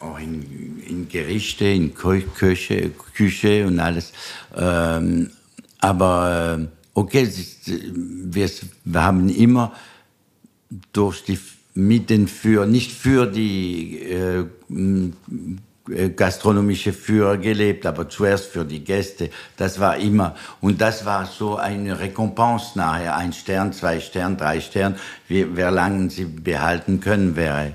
auch 0.00 0.18
in, 0.18 0.82
in 0.86 1.08
Gerichte, 1.08 1.64
in 1.64 1.94
Küche, 1.94 2.90
Küche 3.14 3.66
und 3.66 3.78
alles. 3.80 4.12
Ähm, 4.56 5.30
aber 5.80 6.58
äh, 6.60 6.66
okay, 6.94 7.28
wir, 7.64 8.50
wir 8.84 9.02
haben 9.02 9.28
immer 9.28 9.72
durch 10.92 11.24
die 11.24 11.38
mit 11.78 12.10
den 12.10 12.26
für 12.26 12.66
nicht 12.66 12.90
für 12.90 13.26
die 13.26 14.00
äh, 14.02 14.44
äh, 15.88 16.10
gastronomische 16.10 16.92
Führer 16.92 17.38
gelebt, 17.38 17.86
aber 17.86 18.08
zuerst 18.08 18.46
für 18.46 18.64
die 18.64 18.82
Gäste. 18.82 19.30
Das 19.56 19.78
war 19.78 19.96
immer. 19.96 20.34
Und 20.60 20.80
das 20.80 21.04
war 21.04 21.24
so 21.26 21.54
eine 21.54 22.00
Rekompens 22.00 22.74
nachher. 22.74 23.16
Ein 23.16 23.32
Stern, 23.32 23.72
zwei 23.72 24.00
Stern, 24.00 24.36
drei 24.36 24.60
Stern. 24.60 24.96
Wie, 25.28 25.46
wer 25.54 25.70
lange 25.70 26.10
sie 26.10 26.24
behalten 26.24 26.98
können, 26.98 27.36
wäre. 27.36 27.74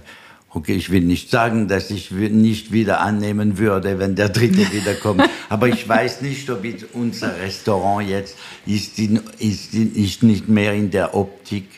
Okay, 0.50 0.74
ich 0.74 0.92
will 0.92 1.02
nicht 1.02 1.32
sagen, 1.32 1.70
dass 1.70 1.90
ich 1.90 2.12
nicht 2.12 2.74
wieder 2.74 3.00
annehmen 3.00 3.58
würde, 3.58 4.00
wenn 4.00 4.16
der 4.16 4.28
dritte 4.28 4.70
wiederkommt. 4.74 5.24
Aber 5.48 5.70
ich 5.70 5.88
weiß 5.88 6.22
nicht, 6.22 6.50
ob 6.50 6.66
unser 6.92 7.40
Restaurant 7.40 8.10
jetzt 8.10 8.36
ist, 8.66 9.00
in, 9.00 9.22
ist, 9.40 9.74
ist 9.74 10.24
nicht 10.24 10.50
mehr 10.50 10.74
in 10.74 10.92
der 10.92 11.16
Optik 11.16 11.70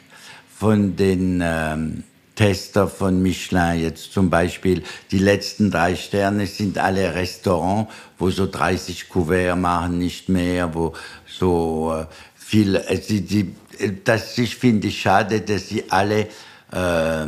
von 0.58 0.96
den 0.96 1.40
ähm, 1.44 2.04
Tester 2.36 2.88
von 2.88 3.22
Michelin 3.22 3.82
jetzt 3.82 4.12
zum 4.14 4.30
Beispiel. 4.30 4.84
Die 5.12 5.20
letzten 5.20 5.72
drei 5.72 5.96
Sterne 5.96 6.48
sind 6.48 6.78
alle 6.78 7.16
Restaurants, 7.16 7.92
wo 8.18 8.30
so 8.30 8.46
30 8.46 9.10
Couverts 9.10 9.58
machen, 9.58 9.98
nicht 9.98 10.30
mehr, 10.30 10.74
wo 10.74 10.94
so 11.28 11.96
äh, 11.98 12.06
viel, 12.36 12.76
äh, 12.76 13.00
die, 13.00 13.22
die, 13.22 13.56
das 14.04 14.38
ich 14.38 14.56
finde 14.56 14.88
ich 14.88 15.02
schade, 15.02 15.42
dass 15.42 15.70
sie 15.70 15.90
alle, 15.90 16.28
äh, 16.72 17.28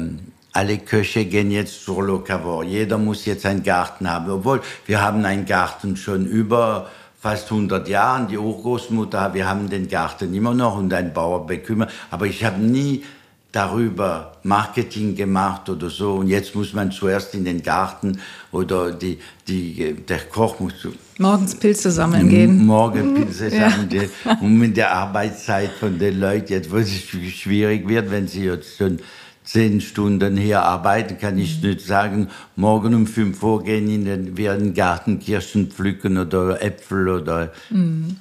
alle 0.53 0.77
Köche 0.85 1.25
gehen 1.25 1.51
jetzt 1.51 1.83
zur 1.85 2.03
Locavor. 2.03 2.63
Jeder 2.63 2.97
muss 2.97 3.25
jetzt 3.25 3.45
einen 3.45 3.63
Garten 3.63 4.09
haben, 4.09 4.29
obwohl 4.29 4.61
wir 4.85 5.01
haben 5.01 5.23
einen 5.23 5.45
Garten 5.45 5.95
schon 5.95 6.25
über 6.25 6.89
fast 7.19 7.51
100 7.51 7.87
Jahren. 7.87 8.27
Die 8.27 8.37
Urgroßmutter, 8.37 9.33
wir 9.33 9.47
haben 9.47 9.69
den 9.69 9.87
Garten 9.87 10.33
immer 10.33 10.53
noch 10.53 10.77
und 10.77 10.93
ein 10.93 11.13
Bauer 11.13 11.45
bekümmert. 11.45 11.91
Aber 12.11 12.25
ich 12.25 12.43
habe 12.43 12.59
nie 12.59 13.03
darüber 13.51 14.33
Marketing 14.43 15.15
gemacht 15.15 15.69
oder 15.69 15.89
so. 15.89 16.15
Und 16.15 16.27
jetzt 16.27 16.53
muss 16.55 16.73
man 16.73 16.91
zuerst 16.91 17.33
in 17.33 17.45
den 17.45 17.63
Garten 17.63 18.19
oder 18.51 18.91
die, 18.91 19.19
die, 19.47 19.93
der 19.93 20.19
Koch 20.19 20.59
muss 20.59 20.73
morgens 21.17 21.55
Pilze 21.55 21.91
sammeln 21.91 22.29
gehen. 22.29 22.65
Morgen 22.65 23.15
Pilze 23.15 23.49
sammeln 23.49 23.89
gehen. 23.89 24.09
Und 24.41 24.57
mit 24.57 24.77
der 24.77 24.91
Arbeitszeit 24.91 25.71
von 25.79 25.97
den 25.97 26.19
Leuten, 26.19 26.53
jetzt 26.53 26.71
wo 26.71 26.77
es 26.77 26.91
schwierig 26.91 27.87
wird, 27.87 28.11
wenn 28.11 28.27
sie 28.27 28.45
jetzt 28.45 28.77
schon 28.77 28.99
zehn 29.43 29.79
Stunden 29.79 30.35
hier 30.35 30.61
arbeiten, 30.61 31.17
kann 31.17 31.37
ich 31.37 31.61
nicht 31.63 31.81
sagen, 31.81 32.27
morgen 32.57 32.93
um 32.93 33.07
fünf 33.07 33.41
Uhr 33.41 33.63
gehen 33.63 33.89
in 33.89 34.05
den, 34.05 34.37
wir 34.37 34.53
in 34.53 34.65
den 34.65 34.73
Garten 34.73 35.19
Kirschen 35.19 35.71
pflücken 35.71 36.17
oder 36.17 36.61
Äpfel 36.61 37.07
oder. 37.07 37.53
Mhm. 37.69 38.17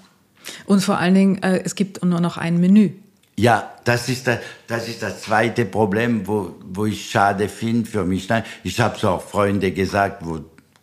Und 0.66 0.80
vor 0.80 0.98
allen 0.98 1.14
Dingen, 1.14 1.42
äh, 1.42 1.60
es 1.64 1.74
gibt 1.74 2.04
nur 2.04 2.20
noch 2.20 2.36
ein 2.36 2.60
Menü. 2.60 2.90
Ja, 3.38 3.74
das 3.84 4.08
ist, 4.08 4.26
das, 4.26 4.38
das 4.66 4.88
ist 4.88 5.02
das 5.02 5.22
zweite 5.22 5.66
Problem, 5.66 6.26
wo, 6.26 6.54
wo 6.62 6.86
ich 6.86 7.10
schade 7.10 7.48
finde 7.48 7.88
für 7.88 8.04
mich. 8.04 8.28
Nein, 8.28 8.44
ich 8.64 8.80
habe 8.80 8.96
es 8.96 9.04
auch 9.04 9.22
Freunde 9.22 9.72
gesagt, 9.72 10.24
wo 10.24 10.40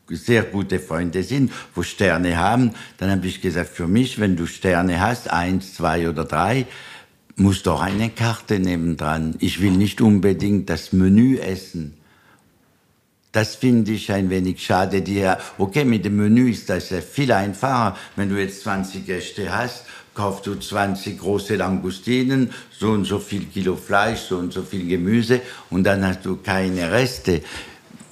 sehr 0.09 0.43
gute 0.43 0.79
Freunde 0.79 1.23
sind, 1.23 1.51
wo 1.73 1.81
Sterne 1.81 2.37
haben. 2.37 2.73
Dann 2.97 3.09
habe 3.09 3.25
ich 3.25 3.41
gesagt, 3.41 3.69
für 3.69 3.87
mich, 3.87 4.19
wenn 4.19 4.35
du 4.35 4.45
Sterne 4.45 4.99
hast, 4.99 5.31
eins, 5.31 5.73
zwei 5.73 6.07
oder 6.07 6.25
drei, 6.25 6.67
muss 7.35 7.63
doch 7.63 7.81
eine 7.81 8.11
Karte 8.11 8.59
nebendran. 8.59 9.35
Ich 9.39 9.59
will 9.61 9.71
nicht 9.71 10.01
unbedingt 10.01 10.69
das 10.69 10.93
Menü 10.93 11.37
essen. 11.37 11.97
Das 13.31 13.55
finde 13.55 13.93
ich 13.93 14.11
ein 14.11 14.29
wenig 14.29 14.63
schade. 14.63 15.01
Die, 15.01 15.27
okay, 15.57 15.85
mit 15.85 16.05
dem 16.05 16.17
Menü 16.17 16.51
ist 16.51 16.69
das 16.69 16.91
ja 16.91 17.01
viel 17.01 17.31
einfacher. 17.31 17.97
Wenn 18.15 18.29
du 18.29 18.39
jetzt 18.39 18.61
20 18.61 19.07
Gäste 19.07 19.51
hast, 19.55 19.85
kaufst 20.13 20.45
du 20.47 20.56
20 20.56 21.19
große 21.19 21.56
Langustinen, 21.56 22.52
so 22.71 22.89
und 22.91 23.06
so 23.06 23.19
viel 23.19 23.45
Kilo 23.45 23.76
Fleisch, 23.76 24.21
so 24.21 24.38
und 24.38 24.54
so 24.54 24.62
viel 24.63 24.88
Gemüse 24.88 25.41
und 25.69 25.84
dann 25.84 26.06
hast 26.06 26.26
du 26.26 26.38
keine 26.38 26.91
Reste 26.91 27.41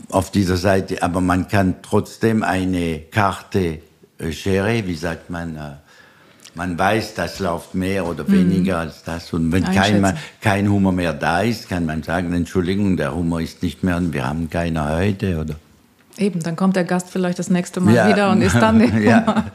auf 0.10 0.32
dieser 0.32 0.58
Seite. 0.58 1.02
Aber 1.04 1.22
man 1.22 1.48
kann 1.48 1.76
trotzdem 1.82 2.44
eine 2.44 3.00
Karte 3.12 3.80
äh, 4.18 4.32
Schere, 4.32 4.86
wie 4.88 4.96
sagt 4.96 5.30
man, 5.30 5.56
äh, 5.56 5.60
man 6.54 6.78
weiß, 6.78 7.14
das 7.14 7.40
läuft 7.40 7.76
mehr 7.76 8.06
oder 8.06 8.28
weniger 8.30 8.76
mhm. 8.76 8.82
als 8.82 9.04
das. 9.04 9.32
Und 9.32 9.52
wenn 9.52 9.64
kein, 9.64 10.18
kein 10.42 10.70
Hummer 10.70 10.92
mehr 10.92 11.14
da 11.14 11.42
ist, 11.42 11.70
kann 11.70 11.86
man 11.86 12.04
sagen, 12.04 12.34
Entschuldigung, 12.34 12.98
der 12.98 13.16
Hummer 13.16 13.40
ist 13.40 13.64
nicht 13.64 13.84
mehr 13.84 13.96
und 13.98 14.14
wir 14.14 14.28
haben 14.28 14.50
keine 14.50 14.98
heute, 14.98 15.40
oder? 15.40 15.56
Eben, 16.18 16.44
dann 16.44 16.58
kommt 16.58 16.76
der 16.76 16.84
Gast 16.84 17.10
vielleicht 17.10 17.40
das 17.40 17.50
nächste 17.50 17.80
Mal 17.80 17.96
ja. 17.96 18.10
wieder 18.10 18.32
und 18.32 18.42
ist 18.42 18.56
dann 18.56 18.80
der 18.80 18.92
Hummer. 18.92 19.46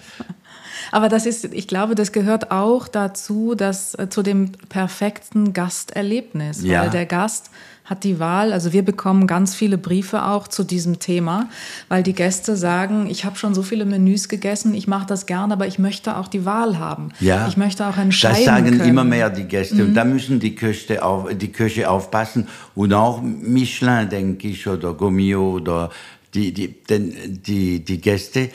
Aber 0.92 1.08
das 1.08 1.26
ist, 1.26 1.44
ich 1.44 1.68
glaube, 1.68 1.94
das 1.94 2.12
gehört 2.12 2.50
auch 2.50 2.88
dazu, 2.88 3.54
dass 3.54 3.94
äh, 3.94 4.08
zu 4.08 4.22
dem 4.22 4.52
perfekten 4.68 5.52
Gasterlebnis, 5.52 6.62
ja. 6.62 6.82
weil 6.82 6.90
der 6.90 7.06
Gast 7.06 7.50
hat 7.86 8.02
die 8.02 8.18
Wahl. 8.18 8.52
Also 8.52 8.72
wir 8.72 8.84
bekommen 8.84 9.26
ganz 9.26 9.54
viele 9.54 9.78
Briefe 9.78 10.24
auch 10.24 10.48
zu 10.48 10.64
diesem 10.64 10.98
Thema, 10.98 11.48
weil 11.88 12.02
die 12.02 12.12
Gäste 12.12 12.56
sagen, 12.56 13.06
ich 13.08 13.24
habe 13.24 13.36
schon 13.36 13.54
so 13.54 13.62
viele 13.62 13.84
Menüs 13.84 14.28
gegessen, 14.28 14.74
ich 14.74 14.88
mache 14.88 15.06
das 15.06 15.26
gerne, 15.26 15.52
aber 15.52 15.66
ich 15.66 15.78
möchte 15.78 16.16
auch 16.16 16.28
die 16.28 16.44
Wahl 16.44 16.78
haben. 16.78 17.12
Ja, 17.20 17.46
ich 17.46 17.56
möchte 17.56 17.86
auch 17.86 17.96
entscheiden 17.96 18.36
Das 18.36 18.44
sagen 18.44 18.78
können. 18.78 18.88
immer 18.88 19.04
mehr 19.04 19.30
die 19.30 19.44
Gäste 19.44 19.76
mhm. 19.76 19.80
und 19.82 19.94
da 19.94 20.04
müssen 20.04 20.40
die 20.40 20.56
Köche, 20.56 21.02
auf, 21.02 21.28
die 21.32 21.52
Köche 21.52 21.88
aufpassen 21.88 22.48
und 22.74 22.92
auch 22.92 23.22
Michelin, 23.22 24.08
denke 24.08 24.48
ich, 24.48 24.66
oder 24.66 24.92
Gomio 24.94 25.52
oder 25.52 25.90
die, 26.34 26.52
die, 26.52 26.68
denn 26.84 27.14
die, 27.26 27.84
die 27.84 28.00
Gäste 28.00 28.50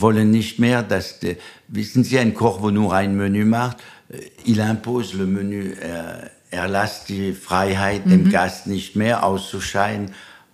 wollen 0.00 0.30
nicht 0.30 0.58
mehr, 0.58 0.82
dass, 0.82 1.20
die, 1.20 1.36
wissen 1.68 2.04
Sie, 2.04 2.18
ein 2.18 2.34
Koch, 2.34 2.60
wo 2.62 2.70
nur 2.70 2.92
ein 2.92 3.16
Menü 3.16 3.44
macht, 3.44 3.78
äh, 4.08 4.18
il 4.44 4.58
impose 4.58 5.16
le 5.16 5.26
Menü, 5.26 5.74
er, 5.80 6.30
er 6.50 6.68
lässt 6.68 7.08
die 7.08 7.32
Freiheit 7.32 8.06
mhm. 8.06 8.10
dem 8.10 8.30
Gast 8.30 8.66
nicht 8.66 8.96
mehr 8.96 9.24
auszuscheiden, 9.24 10.10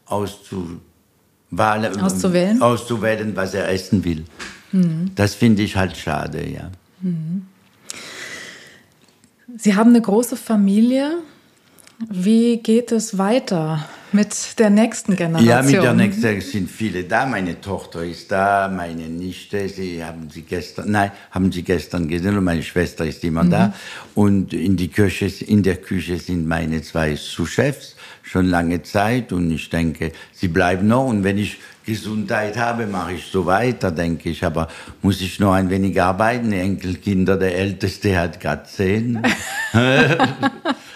auszuwählen, 0.07 0.81
auszuwählen, 2.01 2.63
auszuwählen 2.63 3.37
was 3.37 3.55
er 3.55 3.69
essen 3.69 4.05
will. 4.05 4.25
Mhm. 4.73 5.13
Das 5.15 5.35
finde 5.35 5.63
ich 5.63 5.77
halt 5.77 5.97
schade, 5.97 6.47
ja. 6.49 6.71
Mhm. 7.01 7.47
Sie 9.57 9.75
haben 9.75 9.91
eine 9.91 10.01
große 10.01 10.37
Familie. 10.37 11.19
Wie 12.09 12.59
geht 12.59 12.93
es 12.93 13.19
weiter 13.19 13.85
mit 14.13 14.59
der 14.59 14.71
nächsten 14.71 15.17
Generation? 15.17 15.49
Ja, 15.49 15.63
mit 15.63 15.83
der 15.83 15.95
nächsten 15.95 16.39
es 16.39 16.53
sind 16.53 16.71
viele 16.71 17.05
da. 17.05 17.27
Meine 17.27 17.61
Tochter 17.61 18.05
ist 18.05 18.31
da, 18.31 18.69
meine 18.69 19.09
Nichte, 19.09 19.69
sie 19.69 20.05
haben 20.05 20.29
sie 20.31 20.43
gestern, 20.43 20.91
nein, 20.91 21.13
haben 21.31 21.53
sie 21.53 21.63
gestern 21.63 22.09
gesehen 22.09 22.37
und 22.37 22.45
meine 22.45 22.63
Schwester 22.63 23.05
ist 23.05 23.25
immer 23.25 23.45
mhm. 23.45 23.51
da. 23.51 23.75
Und 24.15 24.53
in, 24.53 24.77
die 24.77 24.89
Küche, 24.89 25.27
in 25.45 25.63
der 25.63 25.77
Küche 25.77 26.19
sind 26.19 26.47
meine 26.47 26.83
zwei 26.83 27.17
Sous-Chefs 27.17 27.97
schon 28.23 28.47
lange 28.47 28.83
Zeit 28.83 29.33
und 29.33 29.51
ich 29.51 29.71
denke, 29.71 30.13
sie 30.33 30.49
bleiben 30.49 30.87
noch. 30.87 31.07
Und 31.07 31.25
wenn 31.25 31.39
ich 31.39 31.59
Gesundheit 31.85 32.57
habe, 32.57 32.87
mache 32.87 33.15
ich 33.15 33.27
so 33.27 33.47
weiter, 33.47 33.91
denke 33.91 34.31
ich. 34.31 34.45
Aber 34.45 34.69
muss 35.03 35.21
ich 35.21 35.41
noch 35.41 35.53
ein 35.53 35.71
wenig 35.71 36.01
arbeiten? 36.01 36.51
Die 36.51 36.59
Enkelkinder, 36.59 37.37
der 37.37 37.57
Älteste 37.57 38.19
hat 38.19 38.39
gerade 38.39 38.65
zehn. 38.65 39.23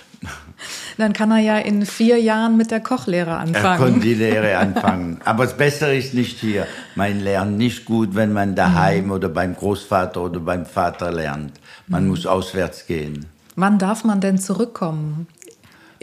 Dann 0.96 1.12
kann 1.12 1.30
er 1.30 1.38
ja 1.38 1.58
in 1.58 1.86
vier 1.86 2.20
Jahren 2.20 2.56
mit 2.56 2.70
der 2.70 2.80
Kochlehre 2.80 3.36
anfangen. 3.36 3.82
Er 3.82 3.90
kann 3.90 4.00
die 4.00 4.14
Lehre 4.24 4.56
anfangen. 4.56 5.20
Aber 5.24 5.44
das 5.44 5.56
Bessere 5.56 5.96
ist 5.96 6.14
nicht 6.14 6.38
hier. 6.38 6.66
Man 6.94 7.20
lernt 7.20 7.56
nicht 7.56 7.84
gut, 7.84 8.14
wenn 8.14 8.32
man 8.32 8.54
daheim 8.54 9.06
mhm. 9.06 9.12
oder 9.12 9.28
beim 9.28 9.56
Großvater 9.56 10.22
oder 10.22 10.40
beim 10.40 10.66
Vater 10.66 11.10
lernt. 11.10 11.52
Man 11.86 12.04
mhm. 12.04 12.10
muss 12.10 12.26
auswärts 12.26 12.86
gehen. 12.86 13.26
Wann 13.56 13.78
darf 13.78 14.04
man 14.04 14.20
denn 14.20 14.38
zurückkommen? 14.38 15.26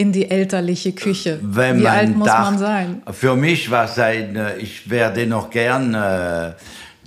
in 0.01 0.11
die 0.11 0.31
elterliche 0.31 0.93
Küche? 0.93 1.39
Wenn 1.41 1.81
Wie 1.81 1.87
alt 1.87 2.15
muss 2.15 2.27
darf, 2.27 2.49
man 2.49 2.57
sein? 2.57 3.03
Für 3.11 3.35
mich 3.35 3.69
war 3.69 3.85
es 3.85 3.99
ein, 3.99 4.35
äh, 4.35 4.57
ich 4.57 4.89
werde 4.89 5.27
noch 5.27 5.51
gern, 5.51 5.93
äh, 5.93 6.53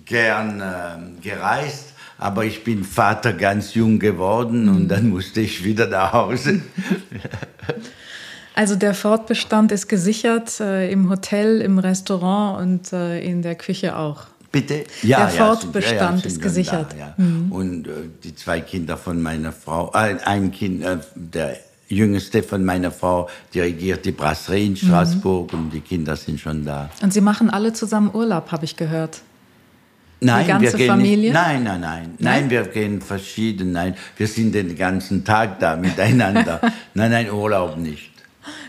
gern 0.05 0.61
äh, 0.61 1.21
gereist, 1.21 1.84
aber 2.25 2.47
ich 2.47 2.65
bin 2.65 2.85
Vater 2.85 3.35
ganz 3.35 3.75
jung 3.75 3.99
geworden 3.99 4.71
und 4.71 4.89
dann 4.89 5.11
musste 5.11 5.43
ich 5.43 5.63
wieder 5.63 5.87
nach 5.87 6.13
Hause. 6.13 6.63
Also 8.57 8.77
der 8.77 8.95
Fortbestand 8.95 9.73
ist 9.73 9.89
gesichert 9.89 10.61
äh, 10.61 10.89
im 10.89 11.11
Hotel, 11.11 11.61
im 11.61 11.81
Restaurant 11.81 12.63
und 12.63 12.93
äh, 12.93 13.19
in 13.19 13.43
der 13.43 13.57
Küche 13.57 13.97
auch. 13.97 14.27
Bitte? 14.53 14.85
Ja, 15.03 15.27
der 15.27 15.29
Fortbestand 15.31 16.19
ja, 16.21 16.23
ja, 16.23 16.25
ist 16.25 16.41
gesichert. 16.41 16.95
Da, 16.97 17.15
mhm. 17.17 17.51
Und 17.51 17.89
äh, 17.89 17.91
die 18.23 18.33
zwei 18.37 18.61
Kinder 18.61 18.97
von 18.97 19.21
meiner 19.21 19.51
Frau, 19.51 19.91
äh, 19.93 20.19
ein 20.25 20.53
Kind, 20.53 20.85
äh, 20.85 20.99
der 21.17 21.57
jüngste 21.89 22.45
von 22.45 22.65
meiner 22.65 22.93
Frau 22.93 23.29
dirigiert 23.53 24.05
die 24.05 24.13
Brasserie 24.13 24.67
in 24.67 24.73
mhm. 24.75 24.77
Straßburg 24.77 25.53
mhm. 25.53 25.59
und 25.59 25.71
die 25.71 25.81
Kinder 25.81 26.15
sind 26.15 26.39
schon 26.39 26.65
da. 26.65 26.91
Und 27.03 27.13
Sie 27.13 27.21
machen 27.21 27.51
alle 27.51 27.73
zusammen 27.73 28.15
Urlaub, 28.15 28.53
habe 28.53 28.65
ich 28.67 28.77
gehört. 28.77 29.23
Nein, 30.25 30.45
die 30.45 30.51
ganze 30.51 30.73
wir 30.73 30.79
gehen 30.79 30.89
Familie? 30.89 31.31
Nicht, 31.31 31.35
nein, 31.35 31.65
nein, 31.65 31.81
nein, 31.81 32.15
nein. 32.19 32.51
wir 32.51 32.63
gehen 32.63 33.01
verschieden. 33.01 33.73
Nein, 33.73 33.95
wir 34.17 34.27
sind 34.27 34.55
den 34.55 34.77
ganzen 34.77 35.25
Tag 35.25 35.61
da 35.61 35.77
miteinander. 35.77 36.61
nein, 36.95 37.11
nein, 37.11 37.31
Urlaub 37.31 37.77
nicht. 37.77 38.11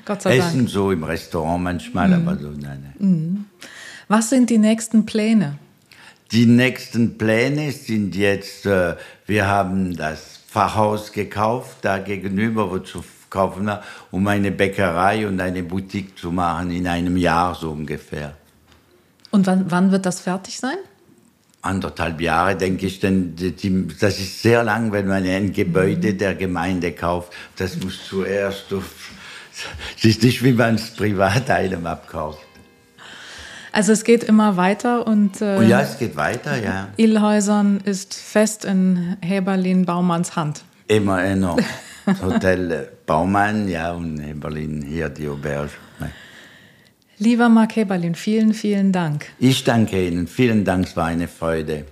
Gott 0.05 0.21
sei 0.21 0.37
Essen 0.37 0.59
Dank. 0.59 0.69
so 0.69 0.91
im 0.91 1.03
Restaurant 1.03 1.63
manchmal, 1.63 2.09
mhm. 2.09 2.27
aber 2.27 2.37
so, 2.37 2.49
nein, 2.49 2.83
nein. 2.83 2.93
Mhm. 2.97 3.45
Was 4.07 4.29
sind 4.29 4.49
die 4.49 4.57
nächsten 4.57 5.05
Pläne? 5.05 5.57
Die 6.31 6.45
nächsten 6.45 7.17
Pläne 7.17 7.71
sind 7.71 8.15
jetzt, 8.15 8.65
äh, 8.65 8.95
wir 9.25 9.47
haben 9.47 9.95
das 9.95 10.41
Fachhaus 10.47 11.11
gekauft, 11.11 11.77
da 11.81 11.97
gegenüber, 11.99 12.71
wo 12.71 12.79
zu 12.79 13.03
kaufen 13.29 13.65
war, 13.65 13.83
um 14.11 14.27
eine 14.27 14.51
Bäckerei 14.51 15.27
und 15.27 15.39
eine 15.39 15.63
Boutique 15.63 16.17
zu 16.17 16.31
machen 16.31 16.71
in 16.71 16.87
einem 16.87 17.17
Jahr 17.17 17.55
so 17.55 17.71
ungefähr. 17.71 18.35
Und 19.31 19.47
wann, 19.47 19.69
wann 19.69 19.91
wird 19.91 20.05
das 20.05 20.21
fertig 20.21 20.57
sein? 20.57 20.77
Anderthalb 21.65 22.21
Jahre, 22.21 22.55
denke 22.55 22.85
ich, 22.85 22.99
denn 22.99 23.35
die, 23.35 23.87
das 23.99 24.19
ist 24.19 24.41
sehr 24.41 24.63
lang, 24.63 24.91
wenn 24.91 25.07
man 25.07 25.25
ein 25.25 25.51
Gebäude 25.51 26.13
mhm. 26.13 26.17
der 26.17 26.35
Gemeinde 26.35 26.91
kauft. 26.91 27.33
Das 27.57 27.77
muss 27.81 28.05
zuerst, 28.07 28.65
es 29.97 30.05
ist 30.05 30.23
nicht 30.23 30.43
wie 30.43 30.53
man 30.53 30.75
es 30.75 30.91
privat 30.91 31.49
einem 31.49 31.85
abkauft. 31.85 32.39
Also 33.71 33.91
es 33.91 34.05
geht 34.05 34.23
immer 34.23 34.55
weiter 34.55 35.05
und 35.05 35.41
äh, 35.41 35.57
oh 35.59 35.61
ja, 35.61 35.81
es 35.81 35.97
geht 35.97 36.15
weiter, 36.15 36.57
ja. 36.63 36.87
Illhäusern 36.95 37.81
ist 37.83 38.13
fest 38.13 38.63
in 38.63 39.17
Heberlin 39.21 39.85
Baumanns 39.85 40.37
Hand. 40.37 40.63
Immer 40.87 41.35
noch. 41.35 41.59
Hotel 42.21 42.87
Baumann, 43.05 43.67
ja, 43.67 43.91
und 43.91 44.19
Heberlin 44.19 44.81
hier 44.81 45.09
die 45.09 45.27
Auberge. 45.27 45.71
Lieber 47.17 47.47
Mark 47.47 47.75
Heberlin, 47.75 48.13
vielen, 48.15 48.53
vielen 48.53 48.91
Dank. 48.91 49.27
Ich 49.39 49.63
danke 49.63 50.05
Ihnen. 50.05 50.27
Vielen 50.27 50.65
Dank, 50.65 50.87
es 50.87 50.97
war 50.97 51.05
eine 51.05 51.27
Freude. 51.27 51.85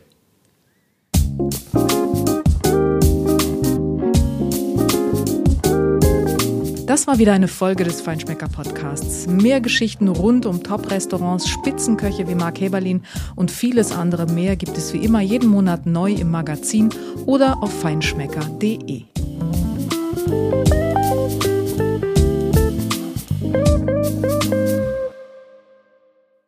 Das 6.85 7.07
war 7.07 7.17
wieder 7.17 7.33
eine 7.33 7.47
Folge 7.47 7.85
des 7.85 8.01
Feinschmecker 8.01 8.49
Podcasts. 8.49 9.25
Mehr 9.25 9.61
Geschichten 9.61 10.09
rund 10.09 10.45
um 10.45 10.61
Top-Restaurants, 10.61 11.49
Spitzenköche 11.49 12.27
wie 12.27 12.35
Mark 12.35 12.59
Heberlin 12.59 13.01
und 13.35 13.49
vieles 13.49 13.91
andere 13.93 14.27
mehr 14.27 14.57
gibt 14.57 14.77
es 14.77 14.93
wie 14.93 15.03
immer 15.03 15.21
jeden 15.21 15.49
Monat 15.49 15.85
neu 15.85 16.11
im 16.11 16.29
Magazin 16.29 16.89
oder 17.25 17.63
auf 17.63 17.73
feinschmecker.de. 17.81 19.05